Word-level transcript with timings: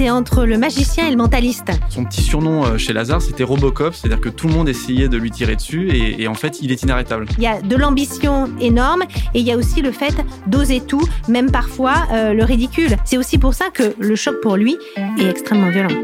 c'est 0.00 0.08
entre 0.08 0.46
le 0.46 0.56
magicien 0.56 1.08
et 1.08 1.10
le 1.10 1.18
mentaliste. 1.18 1.72
Son 1.90 2.06
petit 2.06 2.22
surnom 2.22 2.64
euh, 2.64 2.78
chez 2.78 2.94
Lazare, 2.94 3.20
c'était 3.20 3.44
Robocop, 3.44 3.94
c'est-à-dire 3.94 4.18
que 4.18 4.30
tout 4.30 4.48
le 4.48 4.54
monde 4.54 4.66
essayait 4.66 5.08
de 5.08 5.18
lui 5.18 5.30
tirer 5.30 5.56
dessus 5.56 5.90
et, 5.92 6.26
en 6.26 6.32
fait, 6.32 6.62
il 6.62 6.72
est 6.72 6.82
inarrêtable. 6.82 7.26
Il 7.36 7.44
y 7.44 7.46
a 7.46 7.60
de 7.60 7.76
l'ambition 7.76 8.48
énorme 8.62 9.02
et 9.34 9.40
il 9.40 9.46
y 9.46 9.52
a 9.52 9.58
aussi 9.58 9.82
le 9.82 9.92
fait 9.92 10.14
d'oser 10.46 10.80
tout, 10.80 11.06
même 11.28 11.50
parfois 11.50 12.06
euh, 12.14 12.32
le 12.32 12.44
ridicule. 12.44 12.96
C'est 13.04 13.18
aussi 13.18 13.36
pour 13.36 13.52
ça 13.52 13.66
que 13.68 13.94
le 13.98 14.16
choc 14.16 14.40
pour 14.40 14.56
lui 14.56 14.78
est 15.18 15.28
extrêmement 15.28 15.68
violent. 15.68 15.94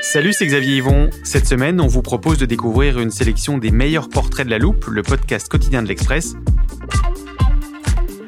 Salut, 0.00 0.32
c'est 0.32 0.46
Xavier 0.46 0.76
Yvon. 0.76 1.10
Cette 1.24 1.48
semaine, 1.48 1.80
on 1.80 1.88
vous 1.88 2.02
propose 2.02 2.38
de 2.38 2.46
découvrir 2.46 3.00
une 3.00 3.10
sélection 3.10 3.58
des 3.58 3.72
meilleurs 3.72 4.10
portraits 4.10 4.46
de 4.46 4.50
la 4.52 4.58
loupe, 4.58 4.86
le 4.86 5.02
podcast 5.02 5.48
quotidien 5.48 5.82
de 5.82 5.88
l'Express. 5.88 6.36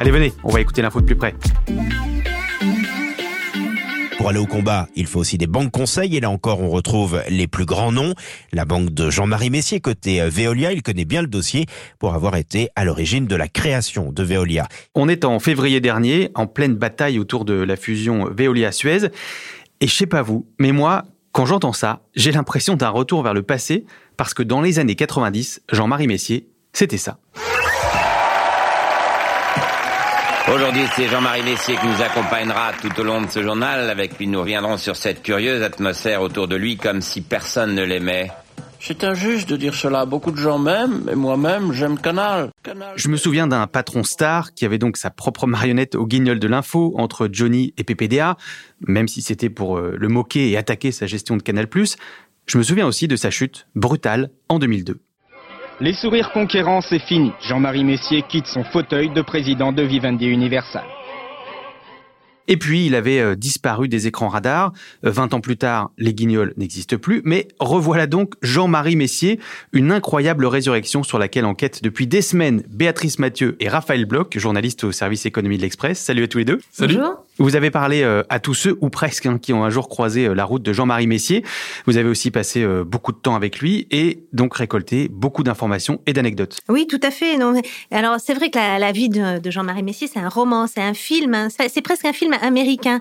Allez, 0.00 0.12
venez, 0.12 0.32
on 0.44 0.48
va 0.48 0.62
écouter 0.62 0.80
l'info 0.80 1.02
de 1.02 1.04
plus 1.04 1.14
près. 1.14 1.34
Pour 4.16 4.30
aller 4.30 4.38
au 4.38 4.46
combat, 4.46 4.88
il 4.96 5.06
faut 5.06 5.20
aussi 5.20 5.36
des 5.36 5.46
banques 5.46 5.72
conseils 5.72 6.16
et 6.16 6.20
là 6.20 6.30
encore 6.30 6.62
on 6.62 6.70
retrouve 6.70 7.22
les 7.28 7.46
plus 7.46 7.66
grands 7.66 7.92
noms. 7.92 8.14
La 8.50 8.64
banque 8.64 8.94
de 8.94 9.10
Jean-Marie 9.10 9.50
Messier 9.50 9.80
côté 9.80 10.22
euh, 10.22 10.30
Veolia, 10.30 10.72
il 10.72 10.82
connaît 10.82 11.04
bien 11.04 11.20
le 11.20 11.28
dossier 11.28 11.66
pour 11.98 12.14
avoir 12.14 12.36
été 12.36 12.70
à 12.76 12.86
l'origine 12.86 13.26
de 13.26 13.36
la 13.36 13.46
création 13.46 14.10
de 14.10 14.22
Veolia. 14.22 14.68
On 14.94 15.06
est 15.06 15.26
en 15.26 15.38
février 15.38 15.80
dernier, 15.80 16.30
en 16.34 16.46
pleine 16.46 16.76
bataille 16.76 17.18
autour 17.18 17.44
de 17.44 17.52
la 17.52 17.76
fusion 17.76 18.24
Veolia-Suez. 18.34 19.10
Et 19.82 19.86
je 19.86 19.94
sais 19.94 20.06
pas 20.06 20.22
vous, 20.22 20.46
mais 20.58 20.72
moi, 20.72 21.04
quand 21.32 21.44
j'entends 21.44 21.74
ça, 21.74 22.00
j'ai 22.14 22.32
l'impression 22.32 22.74
d'un 22.74 22.88
retour 22.88 23.22
vers 23.22 23.34
le 23.34 23.42
passé, 23.42 23.84
parce 24.16 24.32
que 24.32 24.42
dans 24.42 24.62
les 24.62 24.78
années 24.78 24.96
90, 24.96 25.60
Jean-Marie 25.70 26.06
Messier, 26.06 26.48
c'était 26.72 26.96
ça. 26.96 27.18
Aujourd'hui, 30.52 30.82
c'est 30.96 31.06
Jean-Marie 31.06 31.44
Messier 31.44 31.76
qui 31.76 31.86
nous 31.86 32.02
accompagnera 32.02 32.72
tout 32.72 33.00
au 33.00 33.04
long 33.04 33.22
de 33.22 33.30
ce 33.30 33.40
journal, 33.40 33.88
avec 33.88 34.18
lui 34.18 34.26
nous 34.26 34.40
reviendrons 34.40 34.78
sur 34.78 34.96
cette 34.96 35.22
curieuse 35.22 35.62
atmosphère 35.62 36.22
autour 36.22 36.48
de 36.48 36.56
lui 36.56 36.76
comme 36.76 37.02
si 37.02 37.20
personne 37.20 37.76
ne 37.76 37.84
l'aimait. 37.84 38.32
C'est 38.80 39.04
injuste 39.04 39.48
de 39.48 39.56
dire 39.56 39.74
cela. 39.74 40.06
Beaucoup 40.06 40.32
de 40.32 40.38
gens 40.38 40.58
m'aiment, 40.58 41.08
et 41.08 41.14
moi-même, 41.14 41.72
j'aime 41.72 42.00
Canal. 42.00 42.50
Je 42.96 43.08
me 43.08 43.16
souviens 43.16 43.46
d'un 43.46 43.68
patron 43.68 44.02
star 44.02 44.52
qui 44.52 44.64
avait 44.64 44.78
donc 44.78 44.96
sa 44.96 45.10
propre 45.10 45.46
marionnette 45.46 45.94
au 45.94 46.04
guignol 46.04 46.40
de 46.40 46.48
l'info 46.48 46.94
entre 46.96 47.28
Johnny 47.30 47.72
et 47.76 47.84
PPDA, 47.84 48.36
même 48.88 49.06
si 49.06 49.22
c'était 49.22 49.50
pour 49.50 49.78
euh, 49.78 49.94
le 49.96 50.08
moquer 50.08 50.50
et 50.50 50.56
attaquer 50.56 50.90
sa 50.90 51.06
gestion 51.06 51.36
de 51.36 51.42
Canal+. 51.42 51.68
Je 52.46 52.58
me 52.58 52.64
souviens 52.64 52.88
aussi 52.88 53.06
de 53.06 53.14
sa 53.14 53.30
chute 53.30 53.68
brutale 53.76 54.30
en 54.48 54.58
2002. 54.58 55.00
Les 55.82 55.94
sourires 55.94 56.30
conquérants, 56.32 56.82
c'est 56.82 56.98
fini. 56.98 57.32
Jean-Marie 57.40 57.84
Messier 57.84 58.22
quitte 58.28 58.46
son 58.46 58.64
fauteuil 58.64 59.08
de 59.08 59.22
président 59.22 59.72
de 59.72 59.82
Vivendi 59.82 60.26
Universal. 60.26 60.84
Et 62.48 62.58
puis, 62.58 62.84
il 62.84 62.94
avait 62.94 63.20
euh, 63.20 63.34
disparu 63.34 63.88
des 63.88 64.06
écrans 64.06 64.28
radars. 64.28 64.72
20 65.04 65.32
euh, 65.32 65.36
ans 65.36 65.40
plus 65.40 65.56
tard, 65.56 65.90
les 65.96 66.12
guignols 66.12 66.52
n'existent 66.58 66.98
plus. 66.98 67.22
Mais 67.24 67.48
revoilà 67.60 68.06
donc 68.06 68.34
Jean-Marie 68.42 68.96
Messier, 68.96 69.40
une 69.72 69.90
incroyable 69.90 70.44
résurrection 70.44 71.02
sur 71.02 71.18
laquelle 71.18 71.46
enquête 71.46 71.82
depuis 71.82 72.06
des 72.06 72.20
semaines 72.20 72.62
Béatrice 72.68 73.18
Mathieu 73.18 73.56
et 73.58 73.68
Raphaël 73.70 74.04
Bloch, 74.04 74.36
journaliste 74.36 74.84
au 74.84 74.92
service 74.92 75.24
économie 75.24 75.56
de 75.56 75.62
l'Express. 75.62 75.98
Salut 75.98 76.24
à 76.24 76.28
tous 76.28 76.38
les 76.38 76.44
deux. 76.44 76.60
Salut. 76.70 76.96
Bonjour. 76.96 77.24
Vous 77.40 77.56
avez 77.56 77.72
parlé 77.72 78.02
euh, 78.02 78.22
à 78.28 78.38
tous 78.38 78.54
ceux, 78.54 78.78
ou 78.80 78.88
presque, 78.88 79.26
hein, 79.26 79.38
qui 79.38 79.52
ont 79.52 79.64
un 79.64 79.70
jour 79.70 79.88
croisé 79.88 80.32
la 80.32 80.44
route 80.44 80.62
de 80.62 80.72
Jean-Marie 80.72 81.08
Messier. 81.08 81.44
Vous 81.86 81.96
avez 81.96 82.08
aussi 82.08 82.30
passé 82.30 82.64
beaucoup 82.84 83.10
de 83.10 83.18
temps 83.18 83.34
avec 83.34 83.58
lui 83.58 83.88
et 83.90 84.24
donc 84.32 84.54
récolté 84.54 85.08
beaucoup 85.10 85.42
d'informations 85.42 86.00
et 86.06 86.12
d'anecdotes. 86.12 86.58
Oui, 86.68 86.86
tout 86.86 87.00
à 87.02 87.10
fait. 87.10 87.36
Non, 87.36 87.60
alors, 87.90 88.16
c'est 88.20 88.34
vrai 88.34 88.50
que 88.50 88.58
la, 88.58 88.92
vie 88.92 89.08
de, 89.08 89.50
Jean-Marie 89.50 89.82
Messier, 89.82 90.06
c'est 90.06 90.20
un 90.20 90.28
roman, 90.28 90.66
c'est 90.66 90.80
un 90.80 90.94
film. 90.94 91.34
Hein. 91.34 91.48
C'est 91.50 91.82
presque 91.82 92.04
un 92.04 92.12
film 92.12 92.34
américain, 92.40 93.00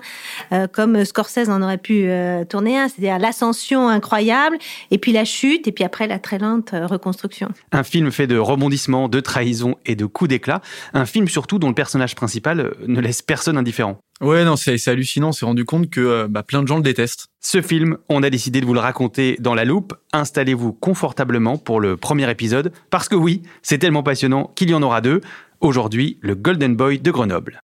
euh, 0.52 0.66
comme 0.66 1.04
Scorsese 1.04 1.48
en 1.48 1.62
aurait 1.62 1.78
pu 1.78 2.04
euh, 2.04 2.44
tourner 2.44 2.78
un, 2.78 2.88
c'est-à-dire 2.88 3.18
l'ascension 3.18 3.88
incroyable, 3.88 4.58
et 4.90 4.98
puis 4.98 5.12
la 5.12 5.24
chute, 5.24 5.68
et 5.68 5.72
puis 5.72 5.84
après 5.84 6.06
la 6.06 6.18
très 6.18 6.38
lente 6.38 6.74
euh, 6.74 6.86
reconstruction. 6.86 7.48
Un 7.72 7.82
film 7.82 8.10
fait 8.10 8.26
de 8.26 8.38
rebondissements, 8.38 9.08
de 9.08 9.20
trahisons 9.20 9.76
et 9.86 9.96
de 9.96 10.06
coups 10.06 10.30
d'éclat. 10.30 10.60
Un 10.94 11.06
film 11.06 11.28
surtout 11.28 11.58
dont 11.58 11.68
le 11.68 11.74
personnage 11.74 12.14
principal 12.14 12.72
ne 12.86 13.00
laisse 13.00 13.22
personne 13.22 13.56
indifférent. 13.56 14.00
Ouais, 14.20 14.44
non, 14.44 14.56
c'est 14.56 14.86
hallucinant. 14.88 15.28
On 15.28 15.32
s'est 15.32 15.46
rendu 15.46 15.64
compte 15.64 15.88
que 15.88 16.26
bah, 16.26 16.42
plein 16.42 16.62
de 16.62 16.68
gens 16.68 16.76
le 16.76 16.82
détestent. 16.82 17.28
Ce 17.40 17.62
film, 17.62 17.96
on 18.10 18.22
a 18.22 18.28
décidé 18.28 18.60
de 18.60 18.66
vous 18.66 18.74
le 18.74 18.80
raconter 18.80 19.36
dans 19.40 19.54
la 19.54 19.64
loupe. 19.64 19.94
Installez-vous 20.12 20.74
confortablement 20.74 21.56
pour 21.56 21.80
le 21.80 21.96
premier 21.96 22.30
épisode, 22.30 22.70
parce 22.90 23.08
que 23.08 23.14
oui, 23.14 23.42
c'est 23.62 23.78
tellement 23.78 24.02
passionnant 24.02 24.52
qu'il 24.56 24.68
y 24.68 24.74
en 24.74 24.82
aura 24.82 25.00
deux. 25.00 25.22
Aujourd'hui, 25.60 26.18
le 26.20 26.34
Golden 26.34 26.76
Boy 26.76 26.98
de 26.98 27.10
Grenoble. 27.10 27.62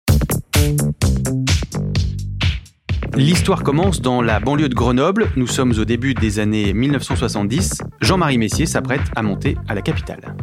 L'histoire 3.16 3.64
commence 3.64 4.02
dans 4.02 4.22
la 4.22 4.40
banlieue 4.40 4.70
de 4.70 4.76
Grenoble. 4.76 5.32
Nous 5.36 5.48
sommes 5.48 5.74
au 5.80 5.86
début 5.86 6.14
des 6.14 6.40
années 6.40 6.74
1970. 6.74 7.82
Jean-Marie 8.02 8.38
Messier 8.38 8.66
s'apprête 8.66 9.02
à 9.16 9.24
monter 9.24 9.56
à 9.68 9.76
la 9.76 9.82
capitale. 9.82 10.36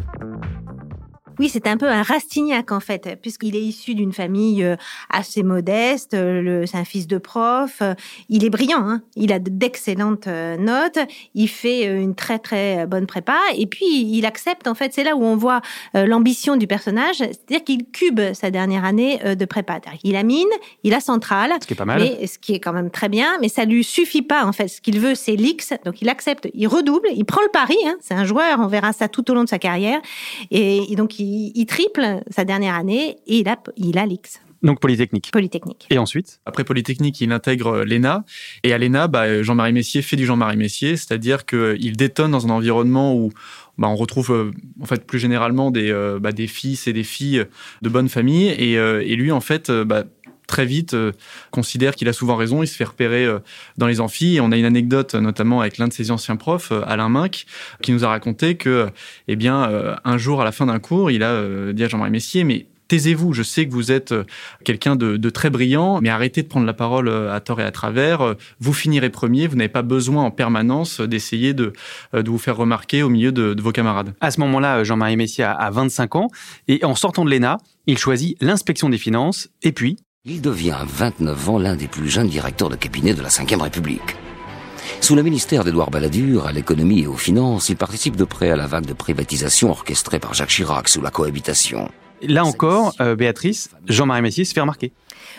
Oui, 1.41 1.49
c'est 1.49 1.65
un 1.65 1.75
peu 1.75 1.89
un 1.89 2.03
Rastignac 2.03 2.71
en 2.71 2.79
fait, 2.79 3.17
puisqu'il 3.19 3.55
est 3.55 3.63
issu 3.63 3.95
d'une 3.95 4.13
famille 4.13 4.63
euh, 4.63 4.75
assez 5.09 5.41
modeste. 5.41 6.13
Euh, 6.13 6.67
c'est 6.67 6.77
un 6.77 6.85
fils 6.85 7.07
de 7.07 7.17
prof. 7.17 7.79
Euh, 7.81 7.95
il 8.29 8.45
est 8.45 8.51
brillant. 8.51 8.87
Hein. 8.87 9.01
il 9.15 9.33
a 9.33 9.39
d'excellentes 9.39 10.27
notes. 10.27 10.99
Il 11.33 11.47
fait 11.47 11.85
une 11.85 12.13
très 12.13 12.37
très 12.37 12.85
bonne 12.85 13.07
prépa. 13.07 13.39
Et 13.57 13.65
puis 13.65 13.87
il 13.87 14.23
accepte 14.27 14.67
en 14.67 14.75
fait. 14.75 14.93
C'est 14.93 15.03
là 15.03 15.15
où 15.15 15.23
on 15.23 15.35
voit 15.35 15.61
l'ambition 15.95 16.57
du 16.57 16.67
personnage, 16.67 17.15
c'est-à-dire 17.15 17.63
qu'il 17.63 17.85
cube 17.85 18.21
sa 18.33 18.51
dernière 18.51 18.85
année 18.85 19.19
de 19.35 19.45
prépa. 19.45 19.79
Il 20.03 20.15
a 20.17 20.21
mine, 20.21 20.47
il 20.83 20.93
a 20.93 20.99
centrale, 20.99 21.53
ce 21.59 21.65
qui 21.65 21.73
est 21.73 21.75
pas 21.75 21.85
mal, 21.85 22.01
ce 22.01 22.37
qui 22.37 22.53
est 22.53 22.59
quand 22.59 22.73
même 22.73 22.91
très 22.91 23.09
bien. 23.09 23.39
Mais 23.41 23.49
ça 23.49 23.65
lui 23.65 23.83
suffit 23.83 24.21
pas 24.21 24.45
en 24.45 24.51
fait. 24.51 24.67
Ce 24.67 24.79
qu'il 24.79 24.99
veut, 24.99 25.15
c'est 25.15 25.35
l'X. 25.35 25.73
Donc 25.85 26.03
il 26.03 26.09
accepte, 26.09 26.49
il 26.53 26.67
redouble, 26.67 27.07
il 27.15 27.25
prend 27.25 27.41
le 27.41 27.49
pari. 27.49 27.77
Hein. 27.87 27.95
c'est 27.99 28.13
un 28.13 28.25
joueur. 28.25 28.59
On 28.59 28.67
verra 28.67 28.93
ça 28.93 29.07
tout 29.07 29.31
au 29.31 29.33
long 29.33 29.43
de 29.43 29.49
sa 29.49 29.57
carrière. 29.57 30.01
Et, 30.51 30.91
et 30.91 30.95
donc 30.95 31.17
il 31.19 31.30
il, 31.31 31.65
triple 31.65 32.21
sa 32.29 32.45
dernière 32.45 32.75
année 32.75 33.17
et 33.27 33.39
il 33.39 33.47
a, 33.47 33.57
il 33.77 33.97
a 33.97 34.05
l'X. 34.05 34.41
Donc 34.63 34.79
Polytechnique. 34.79 35.31
Polytechnique. 35.31 35.87
Et 35.89 35.97
ensuite? 35.97 36.39
Après 36.45 36.63
Polytechnique, 36.63 37.19
il 37.21 37.31
intègre 37.31 37.77
euh, 37.77 37.85
l'ENA. 37.85 38.25
Et 38.63 38.73
à 38.73 38.77
l'ENA, 38.77 39.07
bah, 39.07 39.41
Jean-Marie 39.41 39.73
Messier 39.73 40.01
fait 40.01 40.15
du 40.15 40.25
Jean-Marie 40.25 40.57
Messier, 40.57 40.97
c'est-à-dire 40.97 41.45
qu'il 41.45 41.97
détonne 41.97 42.31
dans 42.31 42.45
un 42.45 42.51
environnement 42.51 43.15
où 43.15 43.31
bah, 43.77 43.87
on 43.87 43.95
retrouve 43.95 44.31
euh, 44.31 44.51
en 44.79 44.85
fait 44.85 45.05
plus 45.05 45.19
généralement 45.19 45.71
des, 45.71 45.89
euh, 45.91 46.19
bah, 46.19 46.31
des 46.31 46.47
fils 46.47 46.87
et 46.87 46.93
des 46.93 47.03
filles 47.03 47.45
de 47.81 47.89
bonne 47.89 48.09
famille. 48.09 48.49
Et, 48.49 48.73
et 48.73 49.15
lui, 49.15 49.31
en 49.31 49.41
fait, 49.41 49.71
bah, 49.71 50.03
très 50.51 50.65
vite 50.65 50.93
euh, 50.93 51.13
considère 51.49 51.95
qu'il 51.95 52.09
a 52.09 52.13
souvent 52.13 52.35
raison, 52.35 52.61
il 52.61 52.67
se 52.67 52.75
fait 52.75 52.83
repérer 52.83 53.25
euh, 53.25 53.39
dans 53.77 53.87
les 53.87 54.01
amphis. 54.01 54.35
Et 54.35 54.41
on 54.41 54.51
a 54.51 54.57
une 54.57 54.65
anecdote 54.65 55.15
notamment 55.15 55.61
avec 55.61 55.77
l'un 55.79 55.87
de 55.87 55.93
ses 55.93 56.11
anciens 56.11 56.35
profs, 56.35 56.71
euh, 56.71 56.83
Alain 56.85 57.09
Minck, 57.09 57.45
qui 57.81 57.93
nous 57.93 58.03
a 58.03 58.09
raconté 58.09 58.55
que, 58.55 58.89
eh 59.27 59.35
bien, 59.35 59.69
un 60.03 60.17
jour 60.17 60.41
à 60.41 60.45
la 60.45 60.51
fin 60.51 60.65
d'un 60.65 60.79
cours, 60.79 61.09
il 61.09 61.23
a 61.23 61.71
dit 61.71 61.83
à 61.83 61.87
Jean-Marie 61.87 62.11
Messier, 62.11 62.43
mais 62.43 62.67
taisez-vous, 62.89 63.31
je 63.33 63.43
sais 63.43 63.65
que 63.65 63.71
vous 63.71 63.91
êtes 63.91 64.13
quelqu'un 64.65 64.97
de, 64.97 65.29
très 65.29 65.49
brillant, 65.49 66.01
mais 66.01 66.09
arrêtez 66.09 66.43
de 66.43 66.47
prendre 66.47 66.65
la 66.65 66.73
parole 66.73 67.09
à 67.09 67.39
tort 67.39 67.61
et 67.61 67.63
à 67.63 67.71
travers. 67.71 68.35
Vous 68.59 68.73
finirez 68.73 69.09
premier, 69.09 69.47
vous 69.47 69.55
n'avez 69.55 69.69
pas 69.69 69.81
besoin 69.81 70.23
en 70.23 70.31
permanence 70.31 70.99
d'essayer 70.99 71.53
de, 71.53 71.71
de 72.13 72.29
vous 72.29 72.37
faire 72.37 72.57
remarquer 72.57 73.03
au 73.03 73.09
milieu 73.09 73.31
de, 73.31 73.55
vos 73.61 73.71
camarades. 73.71 74.13
À 74.19 74.31
ce 74.31 74.41
moment-là, 74.41 74.83
Jean-Marie 74.83 75.17
Messier 75.17 75.45
a 75.45 75.69
25 75.71 76.15
ans, 76.17 76.27
et 76.67 76.83
en 76.83 76.95
sortant 76.95 77.23
de 77.23 77.31
l'ENA, 77.31 77.57
il 77.87 77.97
choisit 77.97 78.37
l'inspection 78.41 78.89
des 78.89 78.97
finances, 78.97 79.49
et 79.61 79.71
puis 79.71 79.97
il 80.23 80.39
devient 80.39 80.69
à 80.69 80.85
29 80.85 81.49
ans 81.49 81.57
l'un 81.57 81.75
des 81.75 81.87
plus 81.87 82.07
jeunes 82.07 82.27
directeurs 82.29 82.69
de 82.69 82.75
cabinet 82.75 83.15
de 83.15 83.23
la 83.23 83.29
Ve 83.29 83.59
République. 83.59 84.15
Sous 84.99 85.15
le 85.15 85.23
ministère 85.23 85.63
d'Édouard 85.63 85.89
Balladur, 85.89 86.45
à 86.45 86.51
l'économie 86.51 87.01
et 87.01 87.07
aux 87.07 87.17
finances, 87.17 87.69
il 87.69 87.75
participe 87.75 88.15
de 88.15 88.23
près 88.23 88.51
à 88.51 88.55
la 88.55 88.67
vague 88.67 88.85
de 88.85 88.93
privatisation 88.93 89.71
orchestrée 89.71 90.19
par 90.19 90.35
Jacques 90.35 90.49
Chirac 90.49 90.89
sous 90.89 91.01
la 91.01 91.09
cohabitation. 91.09 91.89
Là 92.21 92.45
encore, 92.45 92.93
euh, 93.01 93.15
Béatrice, 93.15 93.71
Jean-Marie 93.87 94.21
Messier 94.21 94.45
se 94.45 94.53
fait 94.53 94.61
remarquer. 94.61 94.93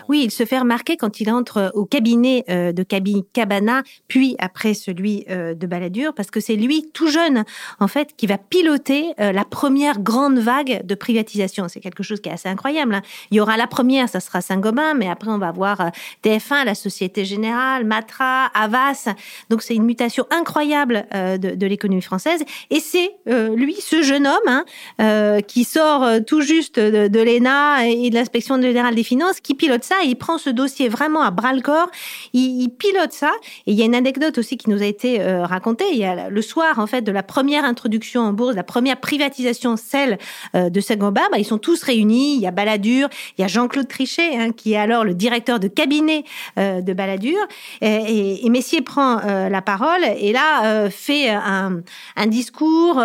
Oui, 0.08 0.22
il 0.24 0.30
se 0.30 0.44
fait 0.44 0.58
remarquer 0.58 0.96
quand 0.96 1.20
il 1.20 1.30
entre 1.30 1.70
au 1.74 1.84
cabinet 1.84 2.44
euh, 2.48 2.72
de 2.72 2.84
Cabana, 3.32 3.82
puis 4.08 4.36
après 4.38 4.74
celui 4.74 5.24
euh, 5.30 5.54
de 5.54 5.66
Balladur, 5.66 6.14
parce 6.14 6.30
que 6.30 6.40
c'est 6.40 6.56
lui, 6.56 6.90
tout 6.92 7.08
jeune, 7.08 7.44
en 7.80 7.88
fait, 7.88 8.14
qui 8.16 8.26
va 8.26 8.38
piloter 8.38 9.14
euh, 9.20 9.32
la 9.32 9.44
première 9.44 10.00
grande 10.00 10.38
vague 10.38 10.84
de 10.84 10.94
privatisation. 10.94 11.68
C'est 11.68 11.80
quelque 11.80 12.02
chose 12.02 12.20
qui 12.20 12.28
est 12.28 12.32
assez 12.32 12.48
incroyable. 12.48 12.94
Hein. 12.94 13.02
Il 13.30 13.36
y 13.36 13.40
aura 13.40 13.56
la 13.56 13.66
première, 13.66 14.08
ça 14.08 14.20
sera 14.20 14.40
Saint-Gobain, 14.40 14.94
mais 14.94 15.08
après 15.08 15.30
on 15.30 15.38
va 15.38 15.52
voir 15.52 15.90
TF1, 16.24 16.64
la 16.64 16.74
Société 16.74 17.24
Générale, 17.24 17.84
Matra, 17.84 18.46
Avas. 18.46 19.08
Donc 19.50 19.62
c'est 19.62 19.74
une 19.74 19.84
mutation 19.84 20.26
incroyable 20.30 21.06
de, 21.12 21.66
l'économie 21.66 22.02
française. 22.02 22.42
Et 22.70 22.80
c'est 22.80 23.10
lui, 23.26 23.76
ce 23.80 24.02
jeune 24.02 24.26
homme, 24.26 24.62
hein, 24.98 25.40
qui 25.42 25.64
sort 25.64 26.06
tout 26.26 26.40
juste 26.40 26.78
de, 26.78 27.08
de 27.08 27.20
l'ENA 27.20 27.86
et 27.86 28.10
de 28.10 28.14
l'inspection 28.14 28.60
générale 28.60 28.94
des 28.94 29.04
finances, 29.04 29.40
qui 29.40 29.54
pilote 29.54 29.81
ça, 29.84 29.96
et 30.04 30.08
il 30.08 30.16
prend 30.16 30.38
ce 30.38 30.50
dossier 30.50 30.88
vraiment 30.88 31.22
à 31.22 31.30
bras 31.30 31.52
le 31.52 31.60
corps, 31.60 31.88
il, 32.32 32.62
il 32.62 32.70
pilote 32.70 33.12
ça. 33.12 33.32
Et 33.66 33.72
il 33.72 33.78
y 33.78 33.82
a 33.82 33.84
une 33.84 33.94
anecdote 33.94 34.38
aussi 34.38 34.56
qui 34.56 34.70
nous 34.70 34.82
a 34.82 34.86
été 34.86 35.20
euh, 35.20 35.44
racontée. 35.44 35.84
Il 35.92 35.98
y 35.98 36.04
a 36.04 36.28
le 36.28 36.42
soir, 36.42 36.78
en 36.78 36.86
fait, 36.86 37.02
de 37.02 37.12
la 37.12 37.22
première 37.22 37.64
introduction 37.64 38.22
en 38.22 38.32
bourse, 38.32 38.54
la 38.54 38.64
première 38.64 38.98
privatisation, 38.98 39.76
celle 39.76 40.18
euh, 40.54 40.70
de 40.70 40.80
Saint-Gobain, 40.80 41.28
bah, 41.30 41.38
ils 41.38 41.44
sont 41.44 41.58
tous 41.58 41.82
réunis. 41.82 42.36
Il 42.36 42.40
y 42.40 42.46
a 42.46 42.50
Balladur, 42.50 43.08
il 43.38 43.42
y 43.42 43.44
a 43.44 43.48
Jean-Claude 43.48 43.88
Trichet, 43.88 44.36
hein, 44.36 44.52
qui 44.52 44.72
est 44.72 44.76
alors 44.76 45.04
le 45.04 45.14
directeur 45.14 45.60
de 45.60 45.68
cabinet 45.68 46.24
euh, 46.58 46.80
de 46.80 46.92
Balladur. 46.92 47.38
Et, 47.80 48.48
Messier 48.52 48.82
prend 48.82 49.16
la 49.16 49.62
parole 49.62 50.04
et 50.18 50.30
là 50.30 50.90
fait 50.90 51.30
un, 51.30 51.80
discours 52.26 53.02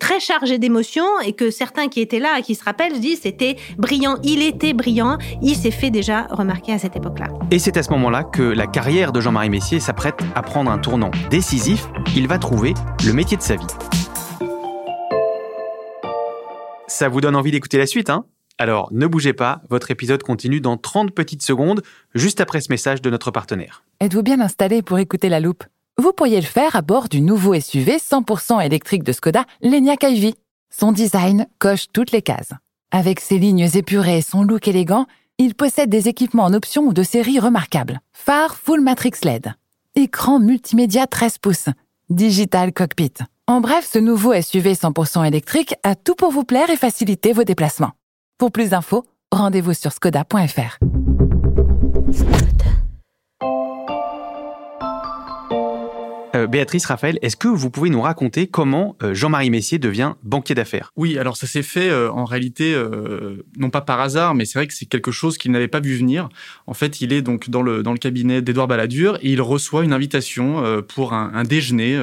très 0.00 0.18
chargé 0.18 0.56
d'émotions 0.56 1.20
et 1.26 1.34
que 1.34 1.50
certains 1.50 1.88
qui 1.88 2.00
étaient 2.00 2.20
là 2.20 2.38
et 2.38 2.42
qui 2.42 2.54
se 2.54 2.64
rappellent 2.64 2.98
disent 2.98 3.20
c'était 3.24 3.56
brillant. 3.76 4.16
Il 4.22 4.42
était 4.42 4.72
brillant. 4.72 5.18
Il 5.42 5.56
s'est 5.56 5.70
fait 5.70 5.90
déjà 6.08 6.26
remarquer 6.30 6.72
à 6.72 6.78
cette 6.78 6.96
époque-là. 6.96 7.28
Et 7.50 7.58
c'est 7.58 7.76
à 7.76 7.82
ce 7.82 7.90
moment-là 7.90 8.24
que 8.24 8.40
la 8.42 8.66
carrière 8.66 9.12
de 9.12 9.20
Jean-Marie 9.20 9.50
Messier 9.50 9.78
s'apprête 9.78 10.18
à 10.34 10.40
prendre 10.40 10.70
un 10.70 10.78
tournant 10.78 11.10
décisif. 11.28 11.86
Il 12.16 12.26
va 12.28 12.38
trouver 12.38 12.72
le 13.04 13.12
métier 13.12 13.36
de 13.36 13.42
sa 13.42 13.56
vie. 13.56 13.66
Ça 16.86 17.10
vous 17.10 17.20
donne 17.20 17.36
envie 17.36 17.50
d'écouter 17.50 17.76
la 17.76 17.84
suite, 17.86 18.08
hein? 18.08 18.24
Alors 18.56 18.88
ne 18.90 19.06
bougez 19.06 19.34
pas, 19.34 19.60
votre 19.68 19.90
épisode 19.90 20.22
continue 20.22 20.62
dans 20.62 20.78
30 20.78 21.10
petites 21.10 21.42
secondes, 21.42 21.82
juste 22.14 22.40
après 22.40 22.62
ce 22.62 22.72
message 22.72 23.02
de 23.02 23.10
notre 23.10 23.30
partenaire. 23.30 23.84
Êtes-vous 24.00 24.22
bien 24.22 24.40
installé 24.40 24.80
pour 24.80 24.98
écouter 24.98 25.28
la 25.28 25.40
loupe? 25.40 25.64
Vous 25.98 26.14
pourriez 26.14 26.40
le 26.40 26.46
faire 26.46 26.74
à 26.74 26.80
bord 26.80 27.10
du 27.10 27.20
nouveau 27.20 27.52
SUV 27.60 27.98
100% 27.98 28.64
électrique 28.64 29.04
de 29.04 29.12
Skoda, 29.12 29.44
l'Enyaq 29.60 30.04
iV. 30.04 30.32
Son 30.70 30.90
design 30.90 31.46
coche 31.58 31.88
toutes 31.92 32.12
les 32.12 32.22
cases. 32.22 32.52
Avec 32.92 33.20
ses 33.20 33.38
lignes 33.38 33.68
épurées 33.74 34.18
et 34.18 34.22
son 34.22 34.42
look 34.42 34.66
élégant, 34.68 35.06
il 35.38 35.54
possède 35.54 35.88
des 35.88 36.08
équipements 36.08 36.44
en 36.44 36.52
option 36.52 36.82
ou 36.82 36.92
de 36.92 37.02
série 37.02 37.38
remarquables. 37.38 38.00
Phare 38.12 38.56
Full 38.56 38.80
Matrix 38.80 39.12
LED. 39.22 39.54
Écran 39.94 40.40
multimédia 40.40 41.06
13 41.06 41.38
pouces. 41.38 41.68
Digital 42.10 42.72
Cockpit. 42.72 43.14
En 43.46 43.60
bref, 43.60 43.88
ce 43.90 43.98
nouveau 43.98 44.34
SUV 44.40 44.74
100% 44.74 45.26
électrique 45.26 45.74
a 45.84 45.94
tout 45.94 46.14
pour 46.14 46.30
vous 46.30 46.44
plaire 46.44 46.70
et 46.70 46.76
faciliter 46.76 47.32
vos 47.32 47.44
déplacements. 47.44 47.92
Pour 48.36 48.52
plus 48.52 48.70
d'infos, 48.70 49.04
rendez-vous 49.30 49.74
sur 49.74 49.92
skoda.fr. 49.92 50.78
Euh, 56.34 56.46
Béatrice, 56.46 56.84
Raphaël, 56.84 57.18
est-ce 57.22 57.36
que 57.36 57.48
vous 57.48 57.70
pouvez 57.70 57.88
nous 57.88 58.02
raconter 58.02 58.46
comment 58.46 58.96
euh, 59.02 59.14
Jean-Marie 59.14 59.48
Messier 59.48 59.78
devient 59.78 60.12
banquier 60.22 60.54
d'affaires? 60.54 60.92
Oui, 60.94 61.18
alors 61.18 61.36
ça 61.38 61.46
s'est 61.46 61.62
fait 61.62 61.88
euh, 61.88 62.10
en 62.10 62.26
réalité, 62.26 62.74
euh, 62.74 63.42
non 63.56 63.70
pas 63.70 63.80
par 63.80 63.98
hasard, 64.00 64.34
mais 64.34 64.44
c'est 64.44 64.58
vrai 64.58 64.66
que 64.66 64.74
c'est 64.74 64.86
quelque 64.86 65.10
chose 65.10 65.38
qu'il 65.38 65.52
n'avait 65.52 65.68
pas 65.68 65.80
vu 65.80 65.96
venir. 65.96 66.28
En 66.66 66.74
fait, 66.74 67.00
il 67.00 67.14
est 67.14 67.22
donc 67.22 67.48
dans 67.48 67.62
le, 67.62 67.82
dans 67.82 67.92
le 67.92 67.98
cabinet 67.98 68.42
d'Édouard 68.42 68.68
Balladur 68.68 69.16
et 69.22 69.30
il 69.32 69.40
reçoit 69.40 69.84
une 69.84 69.92
invitation 69.92 70.62
euh, 70.64 70.82
pour 70.82 71.14
un, 71.14 71.30
un 71.34 71.44
déjeuner 71.44 71.98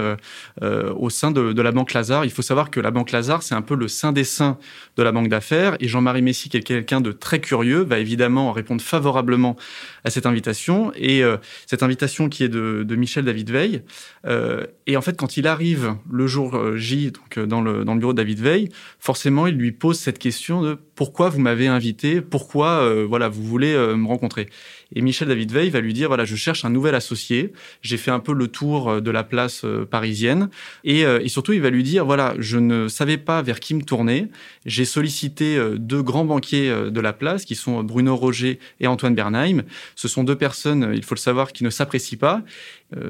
au 0.61 1.09
sein 1.09 1.31
de, 1.31 1.53
de 1.53 1.61
la 1.61 1.71
Banque 1.71 1.93
Lazare. 1.93 2.25
Il 2.25 2.31
faut 2.31 2.41
savoir 2.41 2.71
que 2.71 2.79
la 2.79 2.91
Banque 2.91 3.11
Lazare, 3.11 3.43
c'est 3.43 3.55
un 3.55 3.61
peu 3.61 3.75
le 3.75 3.87
saint 3.87 4.11
des 4.11 4.23
saints 4.23 4.57
de 4.97 5.03
la 5.03 5.11
banque 5.11 5.29
d'affaires 5.29 5.75
et 5.79 5.87
Jean-Marie 5.87 6.21
Messier, 6.21 6.49
qui 6.49 6.57
est 6.57 6.61
quelqu'un 6.61 7.01
de 7.01 7.11
très 7.11 7.39
curieux, 7.39 7.83
va 7.83 7.99
évidemment 7.99 8.51
répondre 8.51 8.81
favorablement 8.81 9.55
à 10.03 10.09
cette 10.09 10.25
invitation. 10.25 10.91
Et 10.95 11.21
cette 11.67 11.83
invitation 11.83 12.29
qui 12.29 12.43
est 12.43 12.49
de, 12.49 12.83
de 12.83 12.95
Michel 12.95 13.25
David 13.25 13.51
Veil, 13.51 13.81
euh, 14.25 14.65
et 14.87 14.97
en 14.97 15.01
fait, 15.01 15.17
quand 15.17 15.37
il 15.37 15.47
arrive 15.47 15.95
le 16.09 16.27
jour 16.27 16.55
euh, 16.55 16.77
J, 16.77 17.11
donc 17.11 17.37
euh, 17.37 17.45
dans 17.45 17.61
le, 17.61 17.85
dans 17.85 17.93
le 17.93 17.99
bureau 17.99 18.13
de 18.13 18.17
David 18.17 18.39
Veil, 18.39 18.69
forcément, 18.99 19.47
il 19.47 19.55
lui 19.55 19.71
pose 19.71 19.99
cette 19.99 20.19
question 20.19 20.61
de 20.61 20.77
pourquoi 20.95 21.29
vous 21.29 21.39
m'avez 21.39 21.67
invité, 21.67 22.21
pourquoi 22.21 22.79
euh, 22.81 23.05
voilà 23.07 23.29
vous 23.29 23.43
voulez 23.43 23.73
euh, 23.73 23.95
me 23.95 24.07
rencontrer. 24.07 24.47
Et 24.93 25.01
Michel 25.01 25.27
David 25.27 25.51
Veil 25.51 25.69
va 25.69 25.81
lui 25.81 25.93
dire 25.93 26.07
voilà, 26.09 26.25
je 26.25 26.35
cherche 26.35 26.65
un 26.65 26.69
nouvel 26.69 26.95
associé. 26.95 27.53
J'ai 27.81 27.97
fait 27.97 28.11
un 28.11 28.19
peu 28.19 28.33
le 28.33 28.47
tour 28.47 28.89
euh, 28.89 29.01
de 29.01 29.11
la 29.11 29.23
place 29.23 29.63
euh, 29.63 29.85
parisienne, 29.85 30.49
et, 30.83 31.05
euh, 31.05 31.19
et 31.23 31.29
surtout, 31.29 31.53
il 31.53 31.61
va 31.61 31.69
lui 31.69 31.83
dire 31.83 32.05
voilà, 32.05 32.35
je 32.39 32.57
ne 32.57 32.87
savais 32.87 33.17
pas 33.17 33.41
vers 33.41 33.59
qui 33.59 33.73
me 33.73 33.81
tourner. 33.81 34.27
J'ai 34.65 34.85
sollicité 34.85 35.59
deux 35.77 36.01
grands 36.01 36.25
banquiers 36.25 36.69
de 36.89 36.99
la 36.99 37.13
place, 37.13 37.45
qui 37.45 37.55
sont 37.55 37.83
Bruno 37.83 38.15
Roger 38.15 38.59
et 38.79 38.87
Antoine 38.87 39.15
Bernheim. 39.15 39.63
Ce 39.95 40.07
sont 40.07 40.23
deux 40.23 40.35
personnes, 40.35 40.91
il 40.93 41.03
faut 41.03 41.15
le 41.15 41.19
savoir, 41.19 41.53
qui 41.53 41.63
ne 41.63 41.69
s'apprécient 41.69 42.17
pas. 42.17 42.43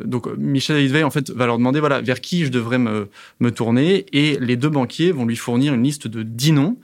Donc 0.03 0.27
Michel 0.37 0.77
David 0.77 0.91
Veil 0.91 1.03
en 1.03 1.11
fait 1.11 1.29
va 1.29 1.45
leur 1.45 1.57
demander 1.57 1.79
voilà 1.79 2.01
vers 2.01 2.21
qui 2.21 2.45
je 2.45 2.49
devrais 2.49 2.77
me, 2.77 3.09
me 3.39 3.51
tourner 3.51 4.05
et 4.11 4.37
les 4.39 4.55
deux 4.55 4.69
banquiers 4.69 5.11
vont 5.11 5.25
lui 5.25 5.35
fournir 5.35 5.73
une 5.73 5.83
liste 5.83 6.07
de 6.07 6.23
10 6.23 6.51
noms 6.53 6.77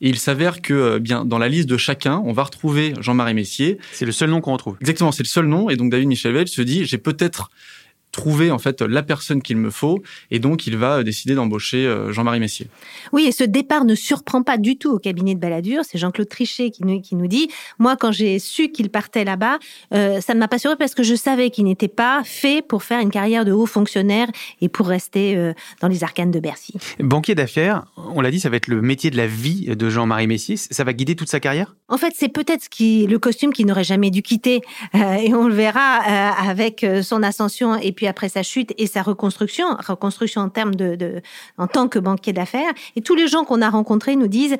et 0.00 0.08
il 0.08 0.18
s'avère 0.18 0.62
que 0.62 0.72
euh, 0.74 0.98
bien 0.98 1.24
dans 1.24 1.38
la 1.38 1.48
liste 1.48 1.68
de 1.68 1.76
chacun 1.76 2.22
on 2.24 2.32
va 2.32 2.42
retrouver 2.44 2.94
Jean-Marie 3.00 3.34
Messier 3.34 3.78
C'est 3.92 4.06
le 4.06 4.12
seul 4.12 4.30
nom 4.30 4.40
qu'on 4.40 4.52
retrouve. 4.52 4.76
exactement 4.80 5.12
c'est 5.12 5.22
le 5.22 5.28
seul 5.28 5.46
nom 5.46 5.70
et 5.70 5.76
donc 5.76 5.90
David 5.90 6.08
Michel 6.08 6.32
Veil 6.32 6.48
se 6.48 6.62
dit 6.62 6.84
j'ai 6.86 6.98
peut-être 6.98 7.50
trouvé 8.12 8.50
en 8.50 8.58
fait 8.58 8.82
la 8.82 9.02
personne 9.02 9.42
qu'il 9.42 9.56
me 9.56 9.70
faut 9.70 10.02
et 10.30 10.38
donc 10.38 10.66
il 10.66 10.76
va 10.76 10.98
euh, 10.98 11.02
décider 11.02 11.34
d'embaucher 11.34 11.86
euh, 11.86 12.12
Jean-Marie 12.12 12.40
Messier. 12.40 12.68
Oui, 13.12 13.26
et 13.26 13.32
ce 13.32 13.44
départ 13.44 13.84
ne 13.84 13.94
surprend 13.94 14.42
pas 14.42 14.58
du 14.58 14.76
tout 14.76 14.90
au 14.90 14.98
cabinet 14.98 15.34
de 15.34 15.40
Balladur. 15.40 15.82
C'est 15.84 15.98
Jean-Claude 15.98 16.28
Trichet 16.28 16.70
qui 16.70 16.84
nous, 16.84 17.00
qui 17.00 17.14
nous 17.14 17.26
dit, 17.26 17.48
moi, 17.78 17.96
quand 17.96 18.12
j'ai 18.12 18.38
su 18.38 18.70
qu'il 18.70 18.90
partait 18.90 19.24
là-bas, 19.24 19.58
euh, 19.94 20.20
ça 20.20 20.34
ne 20.34 20.38
m'a 20.38 20.48
pas 20.48 20.58
surpris 20.58 20.78
parce 20.78 20.94
que 20.94 21.02
je 21.02 21.14
savais 21.14 21.50
qu'il 21.50 21.64
n'était 21.64 21.88
pas 21.88 22.22
fait 22.24 22.62
pour 22.66 22.82
faire 22.82 23.00
une 23.00 23.10
carrière 23.10 23.44
de 23.44 23.52
haut 23.52 23.66
fonctionnaire 23.66 24.28
et 24.60 24.68
pour 24.68 24.86
rester 24.86 25.36
euh, 25.36 25.52
dans 25.80 25.88
les 25.88 26.04
arcanes 26.04 26.30
de 26.30 26.40
Bercy. 26.40 26.74
Banquier 26.98 27.34
d'affaires, 27.34 27.84
on 27.96 28.20
l'a 28.20 28.30
dit, 28.30 28.40
ça 28.40 28.48
va 28.48 28.56
être 28.56 28.68
le 28.68 28.82
métier 28.82 29.10
de 29.10 29.16
la 29.16 29.26
vie 29.26 29.66
de 29.66 29.90
Jean-Marie 29.90 30.26
Messier. 30.26 30.56
Ça 30.56 30.84
va 30.84 30.92
guider 30.92 31.16
toute 31.16 31.28
sa 31.28 31.40
carrière? 31.40 31.74
En 31.88 31.98
fait, 31.98 32.14
c'est 32.16 32.28
peut-être 32.28 32.64
ce 32.64 32.68
qui, 32.68 33.06
le 33.06 33.18
costume 33.18 33.52
qu'il 33.52 33.66
n'aurait 33.66 33.84
jamais 33.84 34.10
dû 34.10 34.22
quitter, 34.22 34.60
euh, 34.94 35.14
et 35.14 35.34
on 35.34 35.48
le 35.48 35.54
verra 35.54 36.00
euh, 36.00 36.50
avec 36.50 36.86
son 37.02 37.22
ascension 37.22 37.76
et 37.76 37.92
puis 37.92 37.99
après 38.06 38.28
sa 38.28 38.42
chute 38.42 38.72
et 38.78 38.86
sa 38.86 39.02
reconstruction, 39.02 39.66
reconstruction 39.86 40.42
en 40.42 40.48
termes 40.48 40.74
de, 40.74 40.94
de 40.94 41.22
en 41.58 41.66
tant 41.66 41.88
que 41.88 41.98
banquier 41.98 42.32
d'affaires. 42.32 42.72
Et 42.96 43.02
tous 43.02 43.14
les 43.14 43.28
gens 43.28 43.44
qu'on 43.44 43.62
a 43.62 43.70
rencontrés 43.70 44.16
nous 44.16 44.28
disent, 44.28 44.56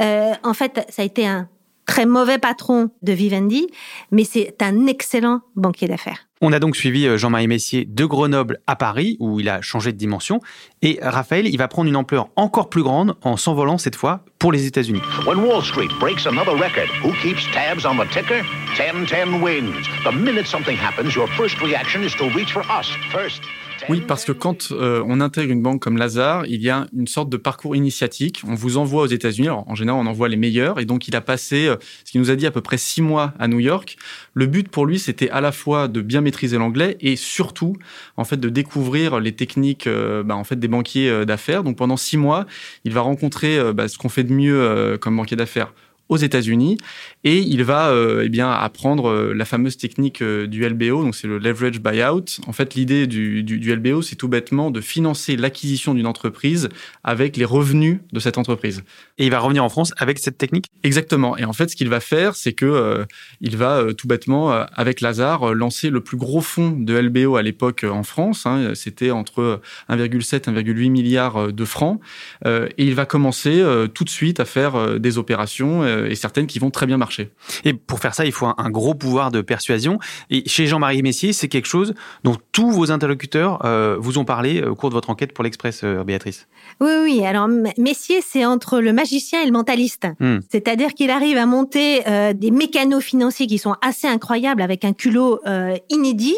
euh, 0.00 0.32
en 0.42 0.54
fait, 0.54 0.86
ça 0.88 1.02
a 1.02 1.04
été 1.04 1.26
un 1.26 1.48
très 1.86 2.06
mauvais 2.06 2.38
patron 2.38 2.90
de 3.02 3.12
Vivendi, 3.12 3.66
mais 4.10 4.24
c'est 4.24 4.62
un 4.62 4.86
excellent 4.86 5.40
banquier 5.54 5.88
d'affaires. 5.88 6.26
On 6.46 6.52
a 6.52 6.58
donc 6.58 6.76
suivi 6.76 7.06
euh, 7.06 7.16
Jean-Marie 7.16 7.48
Messier 7.48 7.86
de 7.86 8.04
Grenoble 8.04 8.58
à 8.66 8.76
Paris, 8.76 9.16
où 9.18 9.40
il 9.40 9.48
a 9.48 9.62
changé 9.62 9.92
de 9.92 9.96
dimension. 9.96 10.42
Et 10.82 10.98
Raphaël, 11.00 11.46
il 11.46 11.56
va 11.56 11.68
prendre 11.68 11.88
une 11.88 11.96
ampleur 11.96 12.28
encore 12.36 12.68
plus 12.68 12.82
grande 12.82 13.14
en 13.22 13.38
s'envolant 13.38 13.78
cette 13.78 13.96
fois 13.96 14.26
pour 14.38 14.52
les 14.52 14.66
États-Unis. 14.66 15.00
When 15.26 15.38
Wall 15.38 15.64
Street 15.64 15.88
breaks 15.98 16.26
another 16.26 16.52
record, 16.52 16.90
who 17.02 17.14
keeps 17.22 17.50
tabs 17.54 17.86
on 17.86 17.96
the 17.96 18.06
ticker? 18.12 18.42
1010 18.76 19.40
wins. 19.40 19.86
The 20.04 20.14
minute 20.14 20.46
something 20.46 20.76
happens, 20.76 21.14
your 21.14 21.28
first 21.28 21.58
reaction 21.62 22.02
is 22.02 22.14
to 22.18 22.28
reach 22.36 22.52
for 22.52 22.62
us 22.68 22.90
first. 23.10 23.40
Oui, 23.88 24.00
parce 24.06 24.24
que 24.24 24.32
quand 24.32 24.72
euh, 24.72 25.02
on 25.06 25.20
intègre 25.20 25.52
une 25.52 25.62
banque 25.62 25.82
comme 25.82 25.98
Lazare, 25.98 26.46
il 26.46 26.62
y 26.62 26.70
a 26.70 26.86
une 26.96 27.06
sorte 27.06 27.28
de 27.28 27.36
parcours 27.36 27.76
initiatique. 27.76 28.42
On 28.46 28.54
vous 28.54 28.78
envoie 28.78 29.02
aux 29.02 29.08
États-Unis. 29.08 29.48
Alors, 29.48 29.68
en 29.68 29.74
général, 29.74 30.00
on 30.00 30.06
envoie 30.06 30.28
les 30.28 30.36
meilleurs. 30.36 30.80
Et 30.80 30.86
donc, 30.86 31.06
il 31.06 31.14
a 31.16 31.20
passé, 31.20 31.66
euh, 31.66 31.76
ce 32.04 32.12
qu'il 32.12 32.20
nous 32.20 32.30
a 32.30 32.36
dit, 32.36 32.46
à 32.46 32.50
peu 32.50 32.62
près 32.62 32.78
six 32.78 33.02
mois 33.02 33.34
à 33.38 33.46
New 33.46 33.60
York. 33.60 33.96
Le 34.32 34.46
but 34.46 34.68
pour 34.68 34.86
lui, 34.86 34.98
c'était 34.98 35.28
à 35.30 35.40
la 35.40 35.52
fois 35.52 35.88
de 35.88 36.00
bien 36.00 36.22
maîtriser 36.22 36.33
l'anglais 36.42 36.96
et 37.00 37.16
surtout, 37.16 37.76
en 38.16 38.24
fait, 38.24 38.36
de 38.36 38.48
découvrir 38.48 39.20
les 39.20 39.32
techniques, 39.32 39.86
euh, 39.86 40.22
bah, 40.22 40.36
en 40.36 40.44
fait, 40.44 40.56
des 40.56 40.68
banquiers 40.68 41.08
euh, 41.08 41.24
d'affaires. 41.24 41.62
Donc, 41.62 41.76
pendant 41.76 41.96
six 41.96 42.16
mois, 42.16 42.46
il 42.84 42.92
va 42.92 43.00
rencontrer 43.00 43.58
euh, 43.58 43.72
bah, 43.72 43.88
ce 43.88 43.98
qu'on 43.98 44.08
fait 44.08 44.24
de 44.24 44.32
mieux 44.32 44.98
comme 45.00 45.16
banquier 45.16 45.36
d'affaires 45.36 45.72
aux 46.08 46.16
États-Unis 46.16 46.76
et 47.24 47.38
il 47.38 47.64
va 47.64 47.88
euh, 47.88 48.22
eh 48.24 48.28
bien 48.28 48.50
apprendre 48.50 49.08
euh, 49.08 49.32
la 49.34 49.44
fameuse 49.44 49.76
technique 49.76 50.20
euh, 50.20 50.46
du 50.46 50.68
LBO 50.68 51.02
donc 51.02 51.14
c'est 51.14 51.26
le 51.26 51.38
leverage 51.38 51.80
buyout. 51.80 52.40
En 52.46 52.52
fait 52.52 52.74
l'idée 52.74 53.06
du, 53.06 53.42
du, 53.42 53.58
du 53.58 53.74
LBO 53.74 54.02
c'est 54.02 54.16
tout 54.16 54.28
bêtement 54.28 54.70
de 54.70 54.80
financer 54.80 55.36
l'acquisition 55.36 55.94
d'une 55.94 56.06
entreprise 56.06 56.68
avec 57.02 57.36
les 57.36 57.44
revenus 57.44 58.00
de 58.12 58.20
cette 58.20 58.36
entreprise. 58.36 58.82
Et 59.18 59.24
il 59.24 59.30
va 59.30 59.38
revenir 59.38 59.64
en 59.64 59.68
France 59.68 59.92
avec 59.96 60.18
cette 60.18 60.36
technique? 60.36 60.66
Exactement. 60.82 61.36
Et 61.38 61.44
en 61.44 61.52
fait 61.52 61.70
ce 61.70 61.76
qu'il 61.76 61.88
va 61.88 62.00
faire 62.00 62.34
c'est 62.36 62.52
que 62.52 62.66
euh, 62.66 63.04
il 63.40 63.56
va 63.56 63.78
euh, 63.78 63.92
tout 63.92 64.06
bêtement 64.06 64.50
avec 64.50 65.00
Lazare 65.00 65.54
lancer 65.54 65.88
le 65.88 66.00
plus 66.00 66.16
gros 66.16 66.40
fonds 66.40 66.72
de 66.72 66.94
LBO 66.94 67.36
à 67.36 67.42
l'époque 67.42 67.84
en 67.88 68.02
France 68.02 68.46
hein, 68.46 68.72
c'était 68.74 69.10
entre 69.10 69.60
1,7 69.88 70.52
1,8 70.52 70.90
milliards 70.90 71.36
euh, 71.36 71.52
de 71.52 71.64
francs. 71.64 72.00
Et 72.44 72.84
il 72.84 72.94
va 72.94 73.06
commencer 73.06 73.62
tout 73.94 74.04
de 74.04 74.10
suite 74.10 74.40
à 74.40 74.44
faire 74.44 74.98
des 74.98 75.18
opérations 75.18 75.82
et 76.10 76.14
certaines 76.14 76.46
qui 76.46 76.58
vont 76.58 76.70
très 76.70 76.86
bien 76.86 76.96
marcher. 76.96 77.30
Et 77.64 77.74
pour 77.74 77.98
faire 77.98 78.14
ça, 78.14 78.24
il 78.24 78.32
faut 78.32 78.46
un, 78.46 78.54
un 78.58 78.70
gros 78.70 78.94
pouvoir 78.94 79.30
de 79.30 79.40
persuasion. 79.40 79.98
Et 80.30 80.48
chez 80.48 80.66
Jean-Marie 80.66 81.02
Messier, 81.02 81.32
c'est 81.32 81.48
quelque 81.48 81.66
chose 81.68 81.94
dont 82.24 82.36
tous 82.52 82.70
vos 82.70 82.90
interlocuteurs 82.90 83.64
euh, 83.64 83.96
vous 83.98 84.18
ont 84.18 84.24
parlé 84.24 84.62
au 84.62 84.74
cours 84.74 84.90
de 84.90 84.94
votre 84.94 85.10
enquête 85.10 85.32
pour 85.32 85.44
l'Express, 85.44 85.82
euh, 85.84 86.04
Béatrice. 86.04 86.46
Oui, 86.80 86.90
oui. 87.02 87.26
Alors, 87.26 87.48
Messier, 87.78 88.20
c'est 88.26 88.44
entre 88.44 88.80
le 88.80 88.92
magicien 88.92 89.42
et 89.42 89.46
le 89.46 89.52
mentaliste. 89.52 90.06
Hmm. 90.20 90.38
C'est-à-dire 90.50 90.94
qu'il 90.94 91.10
arrive 91.10 91.36
à 91.36 91.46
monter 91.46 92.02
euh, 92.08 92.32
des 92.32 92.50
mécanos 92.50 93.02
financiers 93.02 93.46
qui 93.46 93.58
sont 93.58 93.74
assez 93.82 94.06
incroyables 94.06 94.62
avec 94.62 94.84
un 94.84 94.92
culot 94.92 95.40
euh, 95.46 95.76
inédit, 95.90 96.36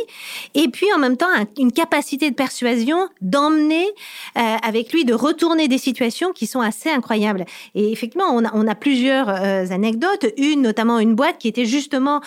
et 0.54 0.68
puis 0.68 0.86
en 0.94 0.98
même 0.98 1.16
temps 1.16 1.26
un- 1.36 1.46
une 1.58 1.72
capacité 1.72 2.30
de 2.30 2.34
persuasion 2.34 3.08
d'emmener 3.20 3.84
euh, 4.36 4.40
avec 4.62 4.92
lui, 4.92 5.04
de 5.04 5.14
retourner 5.14 5.68
des 5.68 5.78
situations 5.78 6.32
qui 6.32 6.46
sont 6.46 6.60
assez 6.60 6.90
incroyables. 6.90 7.44
Et 7.75 7.92
effectivement, 7.92 8.26
on 8.32 8.44
a, 8.44 8.50
on 8.54 8.66
a 8.66 8.75
plusieurs 8.75 9.28
euh, 9.47 9.71
anecdotes. 9.71 10.26
Une, 10.37 10.62
notamment 10.62 10.99
une 10.99 11.15
boîte 11.15 11.38
qui 11.38 11.49
était 11.49 11.65
justement 11.65 12.21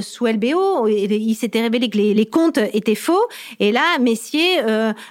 sous 0.00 0.26
LBO. 0.26 0.88
il 0.88 1.34
s'était 1.34 1.60
révélé 1.60 1.88
que 1.88 1.96
les, 1.96 2.26
comptes 2.26 2.58
étaient 2.72 2.94
faux. 2.94 3.26
Et 3.60 3.72
là, 3.72 3.98
Messier 4.00 4.60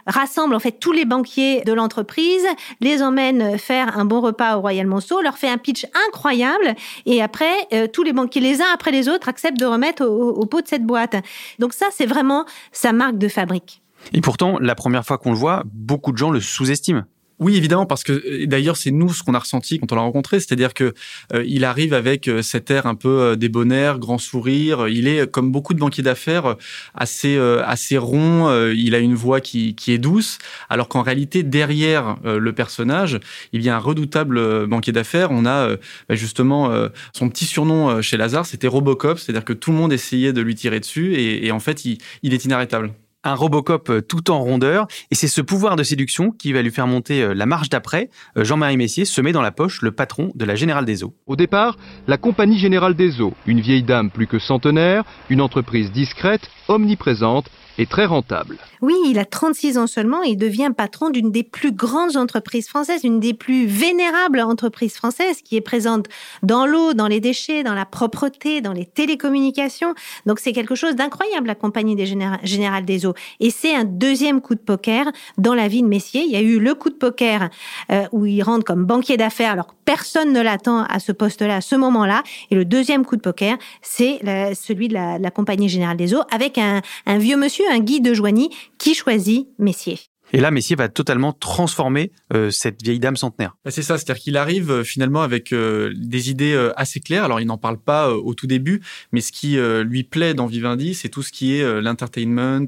rassemble 0.05 0.55
en 0.55 0.59
fait 0.59 0.73
tous 0.73 0.91
les 0.91 1.05
banquiers 1.05 1.61
de 1.61 1.73
l'entreprise, 1.73 2.45
les 2.81 3.01
emmène 3.01 3.57
faire 3.57 3.97
un 3.97 4.05
bon 4.05 4.21
repas 4.21 4.57
au 4.57 4.61
Royal 4.61 4.87
Monceau, 4.87 5.21
leur 5.21 5.37
fait 5.37 5.49
un 5.49 5.57
pitch 5.57 5.85
incroyable. 6.07 6.75
Et 7.05 7.21
après, 7.21 7.53
tous 7.93 8.03
les 8.03 8.13
banquiers, 8.13 8.41
les 8.41 8.61
uns 8.61 8.71
après 8.73 8.91
les 8.91 9.09
autres, 9.09 9.29
acceptent 9.29 9.59
de 9.59 9.65
remettre 9.65 10.05
au, 10.05 10.29
au 10.29 10.45
pot 10.45 10.61
de 10.61 10.67
cette 10.67 10.85
boîte. 10.85 11.15
Donc 11.59 11.73
ça, 11.73 11.87
c'est 11.91 12.05
vraiment 12.05 12.45
sa 12.71 12.91
marque 12.91 13.17
de 13.17 13.27
fabrique. 13.27 13.81
Et 14.13 14.21
pourtant, 14.21 14.59
la 14.59 14.75
première 14.75 15.05
fois 15.05 15.17
qu'on 15.17 15.31
le 15.31 15.37
voit, 15.37 15.63
beaucoup 15.65 16.11
de 16.11 16.17
gens 16.17 16.31
le 16.31 16.39
sous-estiment. 16.39 17.03
Oui, 17.37 17.57
évidemment, 17.57 17.85
parce 17.85 18.05
que 18.05 18.45
d'ailleurs 18.45 18.77
c'est 18.77 18.91
nous 18.91 19.13
ce 19.13 19.21
qu'on 19.21 19.33
a 19.33 19.39
ressenti 19.39 19.77
quand 19.77 19.91
on 19.91 19.95
l'a 19.95 20.01
rencontré, 20.01 20.39
c'est-à-dire 20.39 20.73
que 20.73 20.93
euh, 21.33 21.43
il 21.45 21.65
arrive 21.65 21.93
avec 21.93 22.29
euh, 22.29 22.41
cet 22.41 22.71
air 22.71 22.85
un 22.85 22.95
peu 22.95 23.09
euh, 23.09 23.35
débonnaire, 23.35 23.99
grand 23.99 24.17
sourire. 24.17 24.87
Il 24.87 25.05
est 25.09 25.29
comme 25.29 25.51
beaucoup 25.51 25.73
de 25.73 25.79
banquiers 25.79 26.03
d'affaires 26.03 26.55
assez 26.93 27.37
assez 27.37 27.97
rond. 27.97 28.49
il 28.71 28.95
a 28.95 28.99
une 28.99 29.15
voix 29.15 29.41
qui, 29.41 29.75
qui 29.75 29.91
est 29.91 29.97
douce, 29.97 30.37
alors 30.69 30.87
qu'en 30.87 31.01
réalité 31.01 31.43
derrière 31.43 32.17
le 32.23 32.53
personnage, 32.53 33.19
il 33.51 33.61
y 33.61 33.69
a 33.69 33.75
un 33.75 33.79
redoutable 33.79 34.67
banquier 34.67 34.93
d'affaires. 34.93 35.31
On 35.31 35.45
a 35.45 35.75
bah, 36.07 36.15
justement 36.15 36.71
son 37.13 37.29
petit 37.29 37.45
surnom 37.45 38.01
chez 38.01 38.17
Lazare, 38.17 38.45
c'était 38.45 38.67
Robocop, 38.67 39.19
c'est-à-dire 39.19 39.45
que 39.45 39.53
tout 39.53 39.71
le 39.71 39.77
monde 39.77 39.91
essayait 39.93 40.33
de 40.33 40.41
lui 40.41 40.55
tirer 40.55 40.79
dessus 40.79 41.15
et, 41.15 41.45
et 41.45 41.51
en 41.51 41.59
fait 41.59 41.85
il, 41.85 41.97
il 42.23 42.33
est 42.33 42.45
inarrêtable 42.45 42.93
un 43.25 43.35
Robocop 43.35 43.89
euh, 43.89 44.01
tout 44.01 44.31
en 44.31 44.39
rondeur. 44.39 44.87
Et 45.11 45.15
c'est 45.15 45.27
ce 45.27 45.41
pouvoir 45.41 45.75
de 45.75 45.83
séduction 45.83 46.31
qui 46.31 46.53
va 46.53 46.61
lui 46.61 46.71
faire 46.71 46.87
monter 46.87 47.21
euh, 47.21 47.33
la 47.33 47.45
marche 47.45 47.69
d'après. 47.69 48.09
Euh, 48.37 48.45
Jean-Marie 48.45 48.77
Messier 48.77 49.03
se 49.03 49.19
met 49.19 49.31
dans 49.31 49.41
la 49.41 49.51
poche 49.51 49.81
le 49.81 49.91
patron 49.91 50.31
de 50.35 50.45
la 50.45 50.55
Générale 50.55 50.85
des 50.85 51.03
Eaux. 51.03 51.13
Au 51.25 51.35
départ, 51.35 51.77
la 52.07 52.17
Compagnie 52.17 52.59
Générale 52.59 52.95
des 52.95 53.19
Eaux, 53.19 53.33
une 53.45 53.59
vieille 53.59 53.83
dame 53.83 54.11
plus 54.11 54.27
que 54.27 54.39
centenaire, 54.39 55.03
une 55.29 55.41
entreprise 55.41 55.91
discrète, 55.91 56.49
omniprésente 56.67 57.49
et 57.77 57.85
très 57.85 58.05
rentable. 58.05 58.57
Oui, 58.81 58.95
il 59.07 59.19
a 59.19 59.25
36 59.25 59.77
ans 59.77 59.87
seulement 59.87 60.21
et 60.23 60.35
devient 60.35 60.71
patron 60.75 61.09
d'une 61.09 61.31
des 61.31 61.43
plus 61.43 61.71
grandes 61.71 62.17
entreprises 62.17 62.67
françaises, 62.67 63.03
une 63.03 63.19
des 63.19 63.33
plus 63.33 63.65
vénérables 63.65 64.39
entreprises 64.39 64.95
françaises 64.95 65.41
qui 65.41 65.55
est 65.55 65.61
présente 65.61 66.07
dans 66.43 66.65
l'eau, 66.65 66.93
dans 66.93 67.07
les 67.07 67.19
déchets, 67.19 67.63
dans 67.63 67.73
la 67.73 67.85
propreté, 67.85 68.61
dans 68.61 68.73
les 68.73 68.85
télécommunications. 68.85 69.93
Donc 70.25 70.39
c'est 70.39 70.53
quelque 70.53 70.75
chose 70.75 70.95
d'incroyable, 70.95 71.47
la 71.47 71.55
compagnie 71.55 71.95
des 71.95 72.05
Générales 72.05 72.85
des 72.85 73.05
Eaux. 73.05 73.13
Et 73.39 73.49
c'est 73.49 73.75
un 73.75 73.85
deuxième 73.85 74.41
coup 74.41 74.55
de 74.55 74.59
poker 74.59 75.11
dans 75.37 75.53
la 75.53 75.67
vie 75.67 75.81
de 75.81 75.87
Messier. 75.87 76.23
Il 76.23 76.31
y 76.31 76.35
a 76.35 76.41
eu 76.41 76.59
le 76.59 76.75
coup 76.75 76.89
de 76.89 76.95
poker 76.95 77.49
euh, 77.91 78.05
où 78.11 78.25
il 78.25 78.41
rentre 78.41 78.63
comme 78.63 78.85
banquier 78.85 79.17
d'affaires 79.17 79.65
personne 79.85 80.33
ne 80.33 80.41
l'attend 80.41 80.83
à 80.83 80.99
ce 80.99 81.11
poste-là, 81.11 81.57
à 81.57 81.61
ce 81.61 81.75
moment-là. 81.75 82.23
Et 82.51 82.55
le 82.55 82.65
deuxième 82.65 83.05
coup 83.05 83.15
de 83.15 83.21
poker, 83.21 83.57
c'est 83.81 84.19
celui 84.55 84.87
de 84.87 84.93
la, 84.93 85.31
compagnie 85.31 85.69
Générale 85.69 85.97
des 85.97 86.13
Eaux 86.13 86.23
avec 86.31 86.57
un, 86.57 86.81
un 87.05 87.17
vieux 87.17 87.37
monsieur 87.37 87.65
un 87.71 87.79
guide 87.79 88.05
de 88.05 88.13
Joigny 88.13 88.49
qui 88.77 88.93
choisit 88.93 89.47
Messier. 89.59 89.99
Et 90.33 90.39
là, 90.39 90.51
Messier 90.51 90.75
va 90.75 90.89
totalement 90.89 91.33
transformer 91.33 92.11
euh, 92.33 92.49
cette 92.49 92.81
vieille 92.81 92.99
dame 92.99 93.15
centenaire. 93.15 93.55
Bah, 93.63 93.71
c'est 93.71 93.83
ça, 93.83 93.97
c'est-à-dire 93.97 94.21
qu'il 94.21 94.37
arrive 94.37 94.71
euh, 94.71 94.83
finalement 94.83 95.21
avec 95.21 95.53
euh, 95.53 95.93
des 95.95 96.29
idées 96.29 96.55
assez 96.75 96.99
claires. 96.99 97.23
Alors, 97.23 97.39
il 97.39 97.45
n'en 97.45 97.57
parle 97.57 97.77
pas 97.77 98.11
au 98.11 98.33
tout 98.33 98.47
début, 98.47 98.81
mais 99.11 99.21
ce 99.21 99.31
qui 99.31 99.57
lui 99.57 100.03
plaît 100.03 100.33
dans 100.33 100.47
Vivendi, 100.47 100.93
c'est 100.93 101.09
tout 101.09 101.23
ce 101.23 101.31
qui 101.31 101.55
est 101.55 101.81
l'entertainment, 101.81 102.67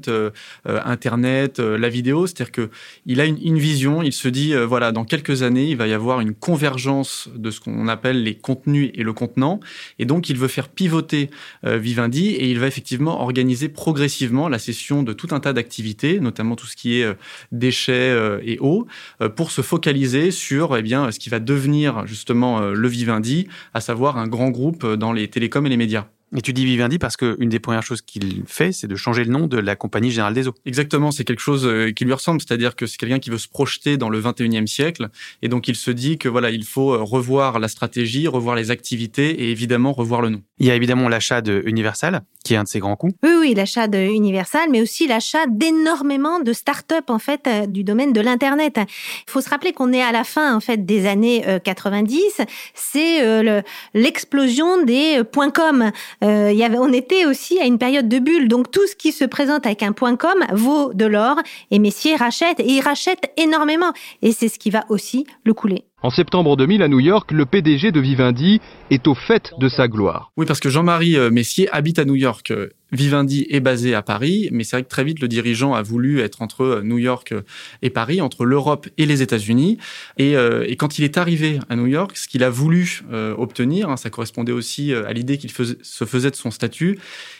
Internet, 0.64 1.58
la 1.58 1.88
vidéo. 1.88 2.26
C'est-à-dire 2.26 2.52
que 2.52 2.70
il 3.06 3.20
a 3.20 3.24
une, 3.24 3.38
une, 3.42 3.58
vision. 3.58 4.02
Il 4.02 4.12
se 4.12 4.28
dit, 4.28 4.54
voilà, 4.54 4.92
dans 4.92 5.04
quelques 5.04 5.42
années, 5.42 5.68
il 5.70 5.76
va 5.76 5.86
y 5.86 5.92
avoir 5.92 6.20
une 6.20 6.34
convergence 6.34 7.28
de 7.34 7.50
ce 7.50 7.60
qu'on 7.60 7.88
appelle 7.88 8.22
les 8.22 8.36
contenus 8.36 8.90
et 8.94 9.02
le 9.02 9.12
contenant, 9.12 9.60
et 9.98 10.04
donc 10.04 10.28
il 10.28 10.36
veut 10.36 10.48
faire 10.48 10.68
pivoter 10.68 11.30
Vivendi 11.62 12.28
et 12.28 12.50
il 12.50 12.58
va 12.58 12.66
effectivement 12.66 13.20
organiser 13.22 13.68
progressivement 13.68 14.48
la 14.48 14.58
session 14.58 15.02
de 15.02 15.12
tout 15.12 15.28
un 15.32 15.40
tas 15.40 15.52
d'activités, 15.52 16.20
notamment 16.20 16.56
tout 16.56 16.66
ce 16.66 16.76
qui 16.76 17.00
est 17.00 17.16
déchets 17.52 17.92
euh, 17.92 18.40
et 18.42 18.58
eau, 18.60 18.86
euh, 19.20 19.28
pour 19.28 19.50
se 19.50 19.62
focaliser 19.62 20.30
sur 20.30 20.76
eh 20.76 20.82
bien, 20.82 21.10
ce 21.10 21.18
qui 21.18 21.30
va 21.30 21.40
devenir 21.40 22.06
justement 22.06 22.60
euh, 22.60 22.72
le 22.72 22.88
Vivendi, 22.88 23.48
à 23.74 23.80
savoir 23.80 24.18
un 24.18 24.26
grand 24.26 24.50
groupe 24.50 24.86
dans 24.86 25.12
les 25.12 25.28
télécoms 25.28 25.66
et 25.66 25.68
les 25.68 25.76
médias. 25.76 26.06
Et 26.36 26.42
tu 26.42 26.52
dis 26.52 26.66
Vivendi 26.66 26.98
parce 26.98 27.16
qu'une 27.16 27.48
des 27.48 27.58
premières 27.58 27.82
choses 27.82 28.02
qu'il 28.02 28.42
fait, 28.46 28.70
c'est 28.70 28.86
de 28.86 28.96
changer 28.96 29.24
le 29.24 29.30
nom 29.30 29.46
de 29.46 29.56
la 29.56 29.76
Compagnie 29.76 30.10
Générale 30.10 30.34
des 30.34 30.46
Eaux. 30.46 30.54
Exactement, 30.66 31.10
c'est 31.10 31.24
quelque 31.24 31.40
chose 31.40 31.66
qui 31.96 32.04
lui 32.04 32.12
ressemble, 32.12 32.42
c'est-à-dire 32.42 32.76
que 32.76 32.84
c'est 32.84 32.98
quelqu'un 32.98 33.18
qui 33.18 33.30
veut 33.30 33.38
se 33.38 33.48
projeter 33.48 33.96
dans 33.96 34.10
le 34.10 34.20
21e 34.20 34.66
siècle, 34.66 35.08
et 35.40 35.48
donc 35.48 35.68
il 35.68 35.74
se 35.74 35.90
dit 35.90 36.18
que 36.18 36.28
voilà, 36.28 36.50
il 36.50 36.66
faut 36.66 37.02
revoir 37.02 37.58
la 37.58 37.68
stratégie, 37.68 38.28
revoir 38.28 38.56
les 38.56 38.70
activités, 38.70 39.42
et 39.42 39.50
évidemment 39.50 39.94
revoir 39.94 40.20
le 40.20 40.28
nom. 40.28 40.42
Il 40.58 40.66
y 40.66 40.70
a 40.70 40.74
évidemment 40.74 41.08
l'achat 41.08 41.40
de 41.40 41.62
Universal, 41.66 42.22
qui 42.44 42.54
est 42.54 42.56
un 42.56 42.64
de 42.64 42.68
ses 42.68 42.80
grands 42.80 42.96
coups. 42.96 43.14
Oui, 43.22 43.30
oui, 43.40 43.54
l'achat 43.54 43.88
de 43.88 43.98
Universal, 43.98 44.68
mais 44.70 44.80
aussi 44.80 45.06
l'achat 45.06 45.46
d'énormément 45.46 46.40
de 46.40 46.52
start-up 46.52 47.10
en 47.10 47.18
fait 47.18 47.46
euh, 47.46 47.66
du 47.66 47.84
domaine 47.84 48.12
de 48.12 48.20
l'internet. 48.20 48.78
Il 48.78 49.30
faut 49.30 49.40
se 49.40 49.50
rappeler 49.50 49.72
qu'on 49.72 49.92
est 49.92 50.02
à 50.02 50.12
la 50.12 50.24
fin 50.24 50.54
en 50.54 50.60
fait 50.60 50.84
des 50.84 51.06
années 51.06 51.44
90, 51.64 52.40
c'est 52.74 53.52
l'explosion 53.94 54.82
des 54.84 55.22
points 55.24 55.50
com 55.50 55.90
euh, 56.24 56.52
y 56.52 56.64
avait, 56.64 56.78
on 56.78 56.92
était 56.92 57.26
aussi 57.26 57.58
à 57.60 57.64
une 57.64 57.78
période 57.78 58.08
de 58.08 58.18
bulle, 58.18 58.48
donc 58.48 58.70
tout 58.70 58.86
ce 58.86 58.96
qui 58.96 59.12
se 59.12 59.24
présente 59.24 59.66
avec 59.66 59.82
un 59.82 59.92
point 59.92 60.16
com 60.16 60.44
vaut 60.52 60.92
de 60.94 61.06
l'or, 61.06 61.36
et 61.70 61.78
Messier 61.78 62.16
rachète, 62.16 62.60
et 62.60 62.66
il 62.66 62.80
rachète 62.80 63.32
énormément, 63.36 63.92
et 64.22 64.32
c'est 64.32 64.48
ce 64.48 64.58
qui 64.58 64.70
va 64.70 64.84
aussi 64.88 65.26
le 65.44 65.54
couler. 65.54 65.87
En 66.00 66.10
septembre 66.10 66.56
2000 66.56 66.84
à 66.84 66.88
New 66.88 67.00
York, 67.00 67.32
le 67.32 67.44
PDG 67.44 67.90
de 67.90 67.98
Vivendi 67.98 68.60
est 68.88 69.08
au 69.08 69.16
fait 69.16 69.52
de 69.58 69.68
sa 69.68 69.88
gloire. 69.88 70.30
Oui, 70.36 70.46
parce 70.46 70.60
que 70.60 70.68
Jean-Marie 70.68 71.16
euh, 71.16 71.28
Messier 71.28 71.68
habite 71.72 71.98
à 71.98 72.04
New 72.04 72.14
York. 72.14 72.52
Vivendi 72.92 73.48
est 73.50 73.58
basé 73.58 73.96
à 73.96 74.02
Paris, 74.02 74.48
mais 74.52 74.62
c'est 74.62 74.76
vrai 74.76 74.84
que 74.84 74.88
très 74.88 75.02
vite 75.02 75.18
le 75.18 75.26
dirigeant 75.26 75.74
a 75.74 75.82
voulu 75.82 76.20
être 76.20 76.40
entre 76.40 76.60
euh, 76.62 76.82
New 76.84 76.98
York 76.98 77.32
euh, 77.32 77.42
et 77.82 77.90
Paris, 77.90 78.20
entre 78.20 78.44
l'Europe 78.44 78.86
et 78.96 79.06
les 79.06 79.22
États-Unis. 79.22 79.78
Et, 80.18 80.36
quand 80.78 81.00
il 81.00 81.04
est 81.04 81.18
arrivé 81.18 81.58
à 81.68 81.74
New 81.74 81.88
York, 81.88 82.16
ce 82.16 82.28
qu'il 82.28 82.44
a 82.44 82.50
voulu 82.50 83.02
obtenir, 83.36 83.90
hein, 83.90 83.96
ça 83.96 84.10
correspondait 84.10 84.52
aussi 84.52 84.92
à 84.92 85.12
l'idée 85.12 85.36
qu'il 85.38 85.50
se 85.50 86.04
faisait 86.04 86.30
de 86.30 86.36
son 86.36 86.52
statut, 86.52 86.98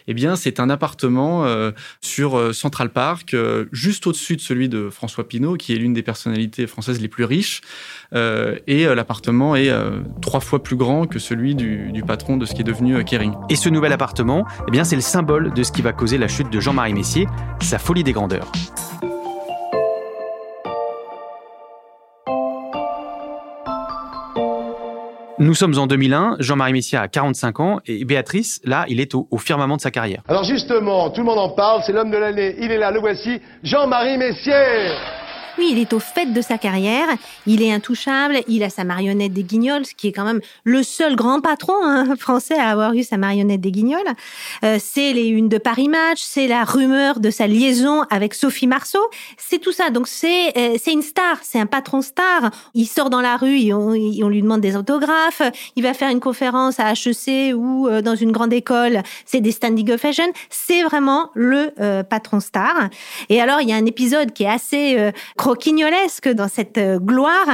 eh 0.08 0.14
bien 0.14 0.34
c'est 0.34 0.58
un 0.58 0.70
appartement 0.70 1.46
sur 2.00 2.54
Central 2.54 2.90
Park, 2.90 3.36
juste 3.72 4.06
au-dessus 4.06 4.36
de 4.36 4.40
celui 4.40 4.68
de 4.68 4.90
François 4.90 5.28
Pinault, 5.28 5.56
qui 5.56 5.72
est 5.72 5.76
l'une 5.76 5.92
des 5.92 6.02
personnalités 6.02 6.66
françaises 6.66 7.00
les 7.00 7.08
plus 7.08 7.24
riches. 7.24 7.60
et 8.14 8.84
l'appartement 8.86 9.54
est 9.54 9.70
trois 10.20 10.40
fois 10.40 10.62
plus 10.62 10.76
grand 10.76 11.06
que 11.06 11.18
celui 11.18 11.54
du, 11.54 11.92
du 11.92 12.02
patron 12.02 12.36
de 12.36 12.46
ce 12.46 12.54
qui 12.54 12.62
est 12.62 12.64
devenu 12.64 13.04
Kering. 13.04 13.34
Et 13.48 13.56
ce 13.56 13.68
nouvel 13.68 13.92
appartement, 13.92 14.46
eh 14.66 14.70
bien 14.70 14.84
c'est 14.84 14.96
le 14.96 15.02
symbole 15.02 15.52
de 15.52 15.62
ce 15.62 15.72
qui 15.72 15.82
va 15.82 15.92
causer 15.92 16.18
la 16.18 16.28
chute 16.28 16.50
de 16.50 16.60
Jean-Marie 16.60 16.94
Messier, 16.94 17.26
sa 17.60 17.78
folie 17.78 18.04
des 18.04 18.12
grandeurs. 18.12 18.50
Nous 25.40 25.54
sommes 25.54 25.78
en 25.78 25.86
2001, 25.86 26.38
Jean-Marie 26.40 26.72
Messier 26.72 26.98
a 26.98 27.06
45 27.06 27.60
ans 27.60 27.80
et 27.86 28.04
Béatrice, 28.04 28.60
là, 28.64 28.84
il 28.88 28.98
est 28.98 29.14
au, 29.14 29.28
au, 29.30 29.38
firmament 29.38 29.76
de 29.76 29.80
sa 29.80 29.92
carrière. 29.92 30.22
Alors 30.26 30.42
justement, 30.42 31.10
tout 31.10 31.20
le 31.20 31.26
monde 31.26 31.38
en 31.38 31.50
parle, 31.50 31.82
c'est 31.86 31.92
l'homme 31.92 32.10
de 32.10 32.16
l'année, 32.16 32.56
il 32.58 32.72
est 32.72 32.78
là, 32.78 32.90
le 32.90 32.98
voici, 32.98 33.40
Jean-Marie 33.62 34.18
Messier 34.18 34.90
oui, 35.58 35.70
il 35.72 35.78
est 35.78 35.92
au 35.92 35.98
fait 35.98 36.26
de 36.26 36.40
sa 36.40 36.56
carrière, 36.56 37.08
il 37.46 37.62
est 37.62 37.72
intouchable, 37.72 38.40
il 38.46 38.62
a 38.62 38.70
sa 38.70 38.84
marionnette 38.84 39.32
des 39.32 39.42
Guignols, 39.42 39.84
ce 39.84 39.94
qui 39.94 40.06
est 40.06 40.12
quand 40.12 40.24
même 40.24 40.40
le 40.62 40.82
seul 40.84 41.16
grand 41.16 41.40
patron 41.40 41.74
hein, 41.82 42.14
français 42.18 42.56
à 42.56 42.68
avoir 42.68 42.94
eu 42.94 43.02
sa 43.02 43.16
marionnette 43.16 43.60
des 43.60 43.72
Guignols. 43.72 44.06
Euh, 44.64 44.78
c'est 44.80 45.12
les 45.12 45.26
unes 45.26 45.48
de 45.48 45.58
Paris 45.58 45.88
Match, 45.88 46.20
c'est 46.20 46.46
la 46.46 46.62
rumeur 46.64 47.18
de 47.18 47.30
sa 47.30 47.48
liaison 47.48 48.02
avec 48.10 48.34
Sophie 48.34 48.68
Marceau, 48.68 49.00
c'est 49.36 49.58
tout 49.58 49.72
ça. 49.72 49.90
Donc 49.90 50.06
c'est 50.06 50.56
euh, 50.56 50.76
une 50.86 51.02
star, 51.02 51.38
c'est 51.42 51.58
un 51.58 51.66
patron 51.66 52.02
star. 52.02 52.50
Il 52.74 52.86
sort 52.86 53.10
dans 53.10 53.20
la 53.20 53.36
rue, 53.36 53.58
et 53.58 53.74
on, 53.74 53.90
lui 53.92 54.42
demande 54.42 54.60
des 54.60 54.76
autographes, 54.76 55.42
il 55.74 55.82
va 55.82 55.92
faire 55.92 56.10
une 56.10 56.20
conférence 56.20 56.78
à 56.78 56.92
HEC 56.92 57.54
ou 57.54 57.88
euh, 57.88 58.00
dans 58.00 58.14
une 58.14 58.30
grande 58.30 58.52
école, 58.52 59.02
c'est 59.26 59.40
des 59.40 59.52
standing 59.52 59.90
ovation. 59.90 60.32
C'est 60.50 60.84
vraiment 60.84 61.30
le 61.34 61.72
patron 62.04 62.38
star. 62.38 62.88
Et 63.28 63.40
alors 63.40 63.60
il 63.60 63.68
y 63.68 63.72
a 63.72 63.76
un 63.76 63.86
épisode 63.86 64.32
qui 64.32 64.44
est 64.44 64.48
assez 64.48 65.12
croquignolesque 65.48 66.28
dans 66.28 66.46
cette 66.46 66.76
euh, 66.76 66.98
gloire, 66.98 67.46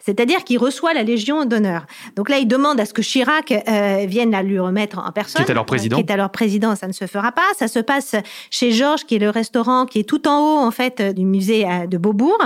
c'est-à-dire 0.00 0.42
qu'il 0.42 0.56
reçoit 0.56 0.94
la 0.94 1.02
Légion 1.02 1.44
d'honneur. 1.44 1.84
Donc 2.16 2.30
là, 2.30 2.38
il 2.38 2.48
demande 2.48 2.80
à 2.80 2.86
ce 2.86 2.94
que 2.94 3.02
Chirac 3.02 3.52
euh, 3.52 4.06
vienne 4.08 4.30
la 4.30 4.42
lui 4.42 4.58
remettre 4.58 4.98
en 4.98 5.12
personne. 5.12 5.44
Qui 5.44 5.50
est 5.50 5.52
alors 5.52 5.66
président. 5.66 5.96
Qui 5.96 6.02
est 6.02 6.10
alors 6.10 6.30
président, 6.30 6.74
ça 6.76 6.86
ne 6.86 6.92
se 6.92 7.06
fera 7.06 7.30
pas. 7.30 7.42
Ça 7.58 7.68
se 7.68 7.78
passe 7.78 8.16
chez 8.50 8.72
Georges, 8.72 9.04
qui 9.04 9.16
est 9.16 9.18
le 9.18 9.28
restaurant 9.28 9.84
qui 9.84 9.98
est 9.98 10.08
tout 10.08 10.26
en 10.26 10.38
haut 10.38 10.66
en 10.66 10.70
fait 10.70 11.02
du 11.02 11.26
musée 11.26 11.66
euh, 11.66 11.86
de 11.86 11.98
Beaubourg. 11.98 12.42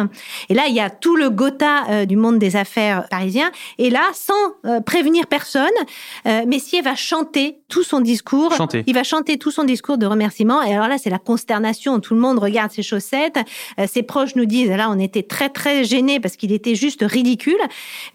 Et 0.48 0.54
là, 0.54 0.64
il 0.66 0.74
y 0.74 0.80
a 0.80 0.90
tout 0.90 1.14
le 1.14 1.30
Gotha 1.30 2.04
du 2.04 2.16
monde 2.16 2.40
des 2.40 2.56
affaires 2.56 3.06
parisien. 3.08 3.52
Et 3.78 3.90
là, 3.90 4.02
sans 4.12 4.80
prévenir 4.84 5.26
personne, 5.26 5.66
Messier 6.24 6.80
va 6.82 6.94
chanter 6.94 7.58
tout 7.68 7.82
son 7.82 8.00
discours. 8.00 8.52
Chanter. 8.54 8.82
Il 8.86 8.94
va 8.94 9.04
chanter 9.04 9.38
tout 9.38 9.50
son 9.50 9.64
discours 9.64 9.98
de 9.98 10.06
remerciement. 10.06 10.62
Et 10.62 10.74
alors 10.74 10.88
là, 10.88 10.98
c'est 10.98 11.10
la 11.10 11.18
consternation. 11.18 12.00
Tout 12.00 12.14
le 12.14 12.20
monde 12.20 12.38
regarde 12.38 12.72
ses 12.72 12.82
chaussettes. 12.82 13.38
ses 13.86 14.02
proches 14.02 14.34
nous 14.36 14.46
disent, 14.46 14.70
là, 14.70 14.88
on 14.90 14.95
on 14.96 15.00
était 15.00 15.22
très 15.22 15.48
très 15.48 15.84
gêné 15.84 16.20
parce 16.20 16.36
qu'il 16.36 16.52
était 16.52 16.74
juste 16.74 17.04
ridicule. 17.06 17.60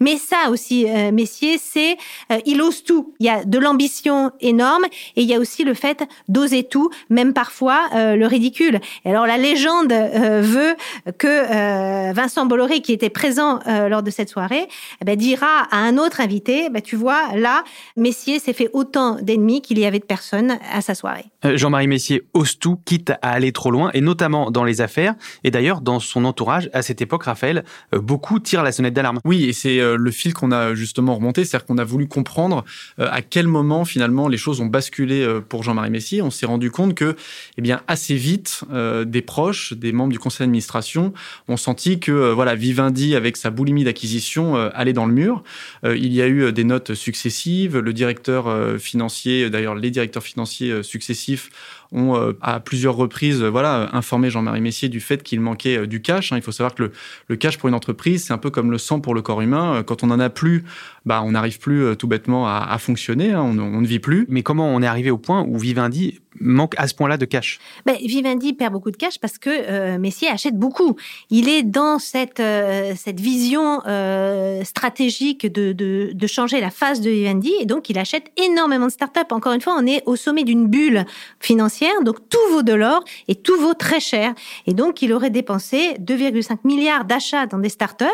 Mais 0.00 0.16
ça 0.16 0.50
aussi, 0.50 0.86
euh, 0.88 1.12
Messier, 1.12 1.58
c'est 1.58 1.96
euh, 2.30 2.38
il 2.44 2.60
ose 2.60 2.82
tout. 2.82 3.14
Il 3.20 3.26
y 3.26 3.28
a 3.28 3.44
de 3.44 3.58
l'ambition 3.58 4.32
énorme 4.40 4.84
et 5.16 5.22
il 5.22 5.28
y 5.28 5.34
a 5.34 5.38
aussi 5.38 5.64
le 5.64 5.74
fait 5.74 6.04
d'oser 6.28 6.64
tout, 6.64 6.90
même 7.08 7.32
parfois 7.32 7.88
euh, 7.94 8.16
le 8.16 8.26
ridicule. 8.26 8.80
Alors 9.04 9.26
la 9.26 9.38
légende 9.38 9.92
veut 9.92 10.74
que 11.18 12.12
Vincent 12.12 12.46
Bolloré, 12.46 12.80
qui 12.80 12.92
était 12.92 13.10
présent 13.10 13.60
lors 13.88 14.02
de 14.02 14.10
cette 14.10 14.28
soirée, 14.28 14.68
eh 15.00 15.04
ben, 15.04 15.16
dira 15.16 15.66
à 15.70 15.76
un 15.76 15.98
autre 15.98 16.20
invité, 16.20 16.68
ben, 16.70 16.80
tu 16.80 16.96
vois, 16.96 17.34
là, 17.36 17.64
Messier 17.96 18.38
s'est 18.38 18.52
fait 18.52 18.70
autant 18.72 19.16
d'ennemis 19.20 19.62
qu'il 19.62 19.78
y 19.78 19.84
avait 19.84 19.98
de 19.98 20.04
personnes 20.04 20.58
à 20.72 20.80
sa 20.80 20.94
soirée. 20.94 21.24
Jean-Marie 21.44 21.88
Messier 21.88 22.22
ose 22.34 22.58
tout, 22.58 22.78
quitte 22.84 23.10
à 23.10 23.30
aller 23.30 23.52
trop 23.52 23.70
loin, 23.70 23.90
et 23.94 24.00
notamment 24.00 24.50
dans 24.50 24.64
les 24.64 24.80
affaires. 24.80 25.14
Et 25.44 25.50
d'ailleurs, 25.50 25.80
dans 25.80 26.00
son 26.00 26.24
entourage, 26.24 26.70
à 26.72 26.82
cette 26.82 27.00
époque, 27.02 27.24
Raphaël, 27.24 27.64
beaucoup 27.92 28.38
tirent 28.38 28.62
la 28.62 28.72
sonnette 28.72 28.94
d'alarme. 28.94 29.18
Oui, 29.24 29.44
et 29.44 29.52
c'est 29.52 29.78
le 29.78 30.10
fil 30.10 30.34
qu'on 30.34 30.52
a 30.52 30.74
justement 30.74 31.14
remonté, 31.14 31.44
c'est-à-dire 31.44 31.66
qu'on 31.66 31.78
a 31.78 31.84
voulu 31.84 32.08
comprendre 32.08 32.64
euh, 32.98 33.08
à 33.10 33.22
quel 33.22 33.46
moment 33.46 33.84
finalement 33.84 34.28
les 34.28 34.36
choses 34.36 34.60
ont 34.60 34.66
basculé 34.66 35.22
euh, 35.22 35.40
pour 35.40 35.62
Jean-Marie 35.62 35.90
Messier. 35.90 36.22
On 36.22 36.30
s'est 36.30 36.46
rendu 36.46 36.70
compte 36.70 36.94
que, 36.94 37.16
eh 37.58 37.62
bien, 37.62 37.82
assez 37.88 38.14
vite, 38.14 38.62
euh, 38.72 39.04
des 39.04 39.22
proches, 39.22 39.72
des 39.72 39.92
membres 39.92 40.12
du 40.12 40.18
conseil 40.18 40.40
d'administration 40.40 41.12
ont 41.48 41.56
senti 41.56 42.00
que, 42.00 42.32
voilà, 42.32 42.54
Vivendi, 42.54 43.14
avec 43.14 43.36
sa 43.36 43.50
boulimie 43.50 43.84
d'acquisition, 43.84 44.54
allait 44.54 44.92
dans 44.92 45.06
le 45.06 45.12
mur. 45.12 45.42
il 45.84 46.12
y 46.12 46.22
a 46.22 46.28
eu 46.28 46.52
des 46.52 46.64
notes 46.64 46.94
successives. 46.94 47.78
Le 47.78 47.92
directeur 47.92 48.78
financier, 48.78 49.50
d'ailleurs, 49.50 49.74
les 49.74 49.90
directeurs 49.90 50.22
financiers 50.22 50.82
successifs 50.82 51.50
ont 51.92 52.16
euh, 52.16 52.32
à 52.40 52.60
plusieurs 52.60 52.96
reprises 52.96 53.42
voilà 53.42 53.90
informé 53.94 54.30
Jean-Marie 54.30 54.60
Messier 54.60 54.88
du 54.88 55.00
fait 55.00 55.22
qu'il 55.22 55.40
manquait 55.40 55.78
euh, 55.78 55.86
du 55.86 56.02
cash. 56.02 56.32
Hein. 56.32 56.36
Il 56.36 56.42
faut 56.42 56.52
savoir 56.52 56.74
que 56.74 56.90
le, 57.28 57.36
cash 57.36 57.58
pour 57.58 57.68
une 57.68 57.74
entreprise, 57.74 58.24
c'est 58.24 58.32
un 58.32 58.38
peu 58.38 58.50
comme 58.50 58.70
le 58.70 58.78
sang 58.78 59.00
pour 59.00 59.14
le 59.14 59.22
corps 59.22 59.40
humain. 59.40 59.76
Euh, 59.76 59.82
quand 59.82 60.02
on 60.02 60.10
en 60.10 60.20
a 60.20 60.30
plus, 60.30 60.64
bah 61.06 61.22
on 61.24 61.32
n'arrive 61.32 61.58
plus 61.58 61.96
tout 61.96 62.06
bêtement 62.06 62.46
à, 62.46 62.76
fonctionner. 62.78 63.32
Hein. 63.32 63.42
On, 63.42 63.58
on, 63.58 63.80
ne 63.80 63.86
vit 63.86 63.98
plus. 63.98 64.26
Mais 64.28 64.42
comment 64.42 64.68
on 64.68 64.82
est 64.82 64.86
arrivé 64.86 65.10
au 65.10 65.18
point 65.18 65.44
où 65.46 65.58
Vivendi 65.58 66.20
manque 66.40 66.74
à 66.76 66.88
ce 66.88 66.94
point-là 66.94 67.16
de 67.16 67.24
cash 67.24 67.58
ben, 67.86 67.96
Vivendi 67.96 68.52
perd 68.52 68.72
beaucoup 68.72 68.90
de 68.90 68.96
cash 68.96 69.18
parce 69.18 69.38
que 69.38 69.50
euh, 69.50 69.98
Messier 69.98 70.28
achète 70.28 70.56
beaucoup. 70.56 70.96
Il 71.30 71.48
est 71.48 71.62
dans 71.62 71.98
cette, 71.98 72.40
euh, 72.40 72.94
cette 72.96 73.20
vision 73.20 73.82
euh, 73.86 74.64
stratégique 74.64 75.50
de, 75.52 75.72
de, 75.72 76.26
changer 76.26 76.60
la 76.60 76.70
face 76.70 77.00
de 77.00 77.10
Vivendi 77.10 77.52
et 77.60 77.66
donc 77.66 77.90
il 77.90 77.98
achète 77.98 78.30
énormément 78.36 78.86
de 78.86 78.92
startups. 78.92 79.20
Encore 79.30 79.52
une 79.52 79.60
fois, 79.60 79.76
on 79.78 79.86
est 79.86 80.02
au 80.06 80.16
sommet 80.16 80.44
d'une 80.44 80.66
bulle 80.66 81.04
financière, 81.40 81.92
donc 82.02 82.16
tout 82.30 82.38
vaut 82.52 82.62
de 82.62 82.72
l'or 82.72 83.04
et 83.28 83.34
tout 83.34 83.58
vaut 83.60 83.74
très 83.74 84.00
cher. 84.00 84.34
Et 84.66 84.72
donc 84.72 85.02
il 85.02 85.12
aurait 85.12 85.30
dépensé 85.30 85.94
2,5 86.00 86.58
milliards 86.64 87.04
d'achats 87.04 87.46
dans 87.46 87.58
des 87.58 87.68
startups. 87.68 88.04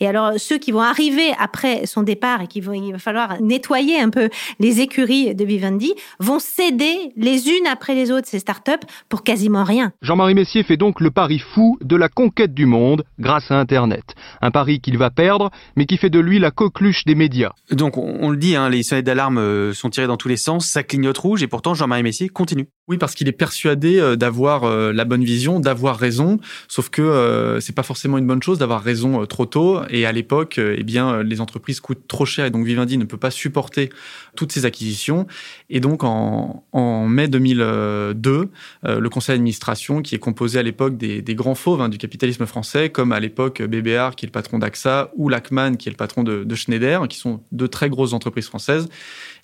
Et 0.00 0.06
alors 0.06 0.32
ceux 0.38 0.58
qui 0.58 0.72
vont 0.72 0.80
arriver 0.80 1.32
après 1.38 1.86
son 1.86 2.02
départ 2.02 2.42
et 2.42 2.46
qui 2.46 2.60
vont, 2.60 2.72
il 2.72 2.92
va 2.92 2.98
falloir 2.98 3.40
nettoyer 3.42 4.00
un 4.00 4.10
peu 4.10 4.30
les 4.60 4.80
écuries 4.80 5.34
de 5.34 5.44
Vivendi 5.44 5.94
vont 6.20 6.38
céder 6.38 7.12
les 7.16 7.48
unes 7.48 7.57
après 7.66 7.94
les 7.94 8.10
autres 8.10 8.28
ces 8.28 8.38
startups 8.38 8.86
pour 9.08 9.22
quasiment 9.22 9.64
rien. 9.64 9.92
Jean-Marie 10.02 10.34
Messier 10.34 10.62
fait 10.62 10.76
donc 10.76 11.00
le 11.00 11.10
pari 11.10 11.38
fou 11.38 11.78
de 11.82 11.96
la 11.96 12.08
conquête 12.08 12.54
du 12.54 12.66
monde 12.66 13.04
grâce 13.18 13.50
à 13.50 13.58
Internet. 13.58 14.14
Un 14.40 14.50
pari 14.50 14.80
qu'il 14.80 14.98
va 14.98 15.10
perdre, 15.10 15.50
mais 15.76 15.86
qui 15.86 15.96
fait 15.96 16.10
de 16.10 16.20
lui 16.20 16.38
la 16.38 16.50
coqueluche 16.50 17.04
des 17.04 17.14
médias. 17.14 17.52
Donc 17.70 17.96
on, 17.96 18.30
le 18.30 18.36
dit, 18.36 18.56
hein, 18.56 18.68
les 18.68 18.82
sonnettes 18.82 19.06
d'alarme 19.06 19.38
euh, 19.38 19.72
sont 19.72 19.90
tirées 19.90 20.06
dans 20.06 20.16
tous 20.16 20.28
les 20.28 20.36
sens, 20.36 20.66
ça 20.66 20.82
clignote 20.82 21.18
rouge, 21.18 21.42
et 21.42 21.46
pourtant 21.46 21.74
Jean-Marie 21.74 22.02
Messier 22.02 22.28
continue. 22.28 22.68
Oui, 22.88 22.98
parce 22.98 23.14
qu'il 23.14 23.28
est 23.28 23.32
persuadé 23.32 23.98
euh, 23.98 24.16
d'avoir 24.16 24.64
euh, 24.64 24.92
la 24.92 25.04
bonne 25.04 25.24
vision, 25.24 25.60
d'avoir 25.60 25.98
raison, 25.98 26.38
sauf 26.68 26.88
que 26.88 27.58
c'est 27.60 27.74
pas 27.74 27.82
forcément 27.82 28.18
une 28.18 28.26
bonne 28.26 28.42
chose 28.42 28.58
d'avoir 28.58 28.82
raison 28.82 29.26
trop 29.26 29.46
tôt. 29.46 29.80
Et 29.90 30.06
à 30.06 30.12
l'époque, 30.12 30.58
eh 30.58 30.82
bien, 30.82 31.22
les 31.22 31.40
entreprises 31.40 31.80
coûtent 31.80 32.06
trop 32.06 32.24
cher, 32.24 32.46
et 32.46 32.50
donc 32.50 32.64
Vivendi 32.66 32.98
ne 32.98 33.04
peut 33.04 33.16
pas 33.16 33.30
supporter 33.30 33.90
toutes 34.36 34.52
ces 34.52 34.64
acquisitions. 34.64 35.26
Et 35.70 35.80
donc 35.80 36.04
en, 36.04 36.64
en 36.72 37.06
mai 37.06 37.28
2000 37.28 37.48
2002, 37.58 38.50
euh, 38.84 39.00
le 39.00 39.08
conseil 39.08 39.34
d'administration, 39.34 40.02
qui 40.02 40.14
est 40.14 40.18
composé 40.18 40.58
à 40.58 40.62
l'époque 40.62 40.96
des, 40.96 41.22
grands 41.34 41.54
fauves 41.54 41.80
hein, 41.80 41.88
du 41.88 41.98
capitalisme 41.98 42.46
français, 42.46 42.90
comme 42.90 43.12
à 43.12 43.20
l'époque 43.20 43.62
BBR, 43.62 44.14
qui 44.16 44.24
est 44.24 44.28
le 44.28 44.32
patron 44.32 44.58
d'AXA, 44.58 45.10
ou 45.16 45.28
Lachman, 45.28 45.76
qui 45.76 45.88
est 45.88 45.92
le 45.92 45.96
patron 45.96 46.22
de, 46.24 46.54
Schneider, 46.54 47.06
qui 47.08 47.18
sont 47.18 47.42
deux 47.52 47.68
très 47.68 47.88
grosses 47.88 48.12
entreprises 48.12 48.46
françaises, 48.46 48.88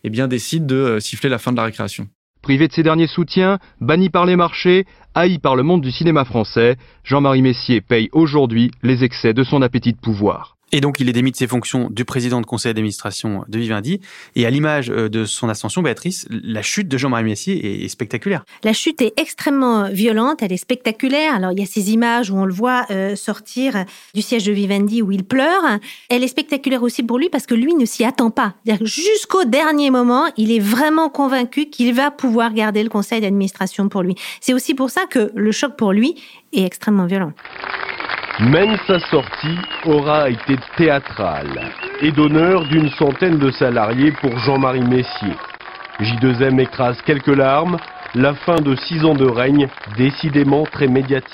eh 0.02 0.10
bien, 0.10 0.28
décide 0.28 0.66
de 0.66 0.74
euh, 0.74 1.00
siffler 1.00 1.28
la 1.28 1.38
fin 1.38 1.52
de 1.52 1.56
la 1.56 1.64
récréation. 1.64 2.08
Privé 2.44 2.68
de 2.68 2.74
ses 2.74 2.82
derniers 2.82 3.06
soutiens, 3.06 3.58
banni 3.80 4.10
par 4.10 4.26
les 4.26 4.36
marchés, 4.36 4.84
haï 5.14 5.38
par 5.38 5.56
le 5.56 5.62
monde 5.62 5.80
du 5.80 5.90
cinéma 5.90 6.26
français, 6.26 6.76
Jean-Marie 7.02 7.40
Messier 7.40 7.80
paye 7.80 8.10
aujourd'hui 8.12 8.70
les 8.82 9.02
excès 9.02 9.32
de 9.32 9.42
son 9.42 9.62
appétit 9.62 9.94
de 9.94 9.98
pouvoir. 9.98 10.53
Et 10.74 10.80
donc, 10.80 10.98
il 10.98 11.08
est 11.08 11.12
démis 11.12 11.30
de 11.30 11.36
ses 11.36 11.46
fonctions 11.46 11.86
du 11.88 12.04
président 12.04 12.40
de 12.40 12.46
conseil 12.46 12.74
d'administration 12.74 13.44
de 13.46 13.58
Vivendi. 13.60 14.00
Et 14.34 14.44
à 14.44 14.50
l'image 14.50 14.90
euh, 14.90 15.08
de 15.08 15.24
son 15.24 15.48
ascension, 15.48 15.82
Béatrice, 15.82 16.26
la 16.30 16.62
chute 16.62 16.88
de 16.88 16.98
Jean-Marie 16.98 17.22
Messier 17.22 17.84
est 17.84 17.88
spectaculaire. 17.88 18.44
La 18.64 18.72
chute 18.72 19.00
est 19.00 19.12
extrêmement 19.16 19.88
violente, 19.90 20.42
elle 20.42 20.52
est 20.52 20.56
spectaculaire. 20.56 21.36
Alors, 21.36 21.52
il 21.52 21.60
y 21.60 21.62
a 21.62 21.66
ces 21.66 21.92
images 21.92 22.32
où 22.32 22.36
on 22.36 22.44
le 22.44 22.52
voit 22.52 22.86
euh, 22.90 23.14
sortir 23.14 23.84
du 24.14 24.20
siège 24.20 24.46
de 24.46 24.52
Vivendi 24.52 25.00
où 25.00 25.12
il 25.12 25.22
pleure. 25.22 25.78
Elle 26.10 26.24
est 26.24 26.28
spectaculaire 26.28 26.82
aussi 26.82 27.04
pour 27.04 27.20
lui 27.20 27.28
parce 27.28 27.46
que 27.46 27.54
lui 27.54 27.74
ne 27.74 27.84
s'y 27.84 28.02
attend 28.02 28.32
pas. 28.32 28.54
Jusqu'au 28.80 29.44
dernier 29.44 29.92
moment, 29.92 30.24
il 30.36 30.50
est 30.50 30.58
vraiment 30.58 31.08
convaincu 31.08 31.66
qu'il 31.66 31.94
va 31.94 32.10
pouvoir 32.10 32.52
garder 32.52 32.82
le 32.82 32.88
conseil 32.88 33.20
d'administration 33.20 33.88
pour 33.88 34.02
lui. 34.02 34.16
C'est 34.40 34.54
aussi 34.54 34.74
pour 34.74 34.90
ça 34.90 35.02
que 35.08 35.30
le 35.36 35.52
choc 35.52 35.76
pour 35.76 35.92
lui 35.92 36.16
est 36.52 36.64
extrêmement 36.64 37.06
violent. 37.06 37.32
Même 38.40 38.76
sa 38.88 38.98
sortie 38.98 39.58
aura 39.84 40.28
été 40.28 40.56
théâtrale 40.76 41.70
et 42.02 42.10
d'honneur 42.10 42.68
d'une 42.68 42.90
centaine 42.90 43.38
de 43.38 43.52
salariés 43.52 44.10
pour 44.10 44.36
Jean-Marie 44.40 44.82
Messier. 44.82 45.34
J2M 46.00 46.60
écrase 46.60 47.00
quelques 47.06 47.28
larmes, 47.28 47.76
la 48.16 48.34
fin 48.34 48.56
de 48.56 48.74
six 48.74 49.04
ans 49.04 49.14
de 49.14 49.24
règne 49.24 49.68
décidément 49.96 50.64
très 50.64 50.88
médiatique. 50.88 51.30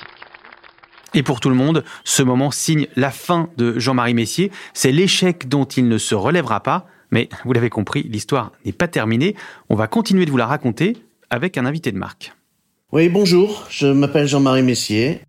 Et 1.15 1.23
pour 1.23 1.41
tout 1.41 1.49
le 1.49 1.55
monde, 1.55 1.85
ce 2.05 2.23
moment 2.23 2.51
signe 2.51 2.87
la 2.97 3.11
fin 3.11 3.49
de 3.57 3.79
Jean-Marie 3.79 4.13
Messier. 4.13 4.53
C'est 4.75 4.93
l'échec 4.93 5.49
dont 5.49 5.65
il 5.65 5.89
ne 5.89 5.97
se 5.97 6.15
relèvera 6.15 6.61
pas. 6.61 6.85
Mais 7.11 7.31
vous 7.47 7.55
l'avez 7.55 7.71
compris, 7.71 8.03
l'histoire 8.03 8.53
n'est 8.67 8.73
pas 8.73 8.89
terminée. 8.89 9.37
On 9.71 9.75
va 9.75 9.87
continuer 9.87 10.27
de 10.27 10.31
vous 10.31 10.37
la 10.37 10.47
raconter 10.47 10.99
avec 11.31 11.57
un 11.57 11.65
invité 11.65 11.93
de 11.93 11.99
marque. 11.99 12.35
Oui, 12.93 13.09
bonjour, 13.09 13.67
je 13.71 13.87
m'appelle 13.87 14.29
Jean-Marie 14.29 14.63
Messier. 14.63 15.23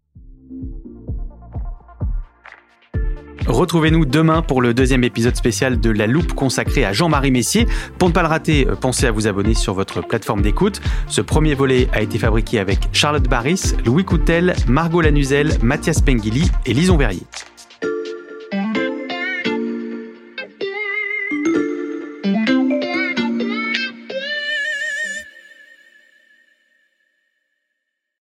Retrouvez-nous 3.47 4.05
demain 4.05 4.41
pour 4.41 4.61
le 4.61 4.73
deuxième 4.73 5.03
épisode 5.03 5.35
spécial 5.35 5.79
de 5.79 5.89
La 5.89 6.07
Loupe 6.07 6.33
consacré 6.33 6.85
à 6.85 6.93
Jean-Marie 6.93 7.31
Messier. 7.31 7.67
Pour 7.97 8.09
ne 8.09 8.13
pas 8.13 8.21
le 8.21 8.27
rater, 8.27 8.67
euh, 8.67 8.75
pensez 8.75 9.07
à 9.07 9.11
vous 9.11 9.27
abonner 9.27 9.53
sur 9.53 9.73
votre 9.73 10.01
plateforme 10.01 10.41
d'écoute. 10.41 10.81
Ce 11.07 11.21
premier 11.21 11.53
volet 11.53 11.89
a 11.91 12.01
été 12.01 12.19
fabriqué 12.19 12.59
avec 12.59 12.79
Charlotte 12.93 13.27
Barris, 13.27 13.73
Louis 13.85 14.05
Coutel, 14.05 14.55
Margot 14.67 15.01
Lanuzel, 15.01 15.51
Mathias 15.61 16.01
Pengili 16.01 16.49
et 16.65 16.73
Lison 16.73 16.97
Verrier. 16.97 17.23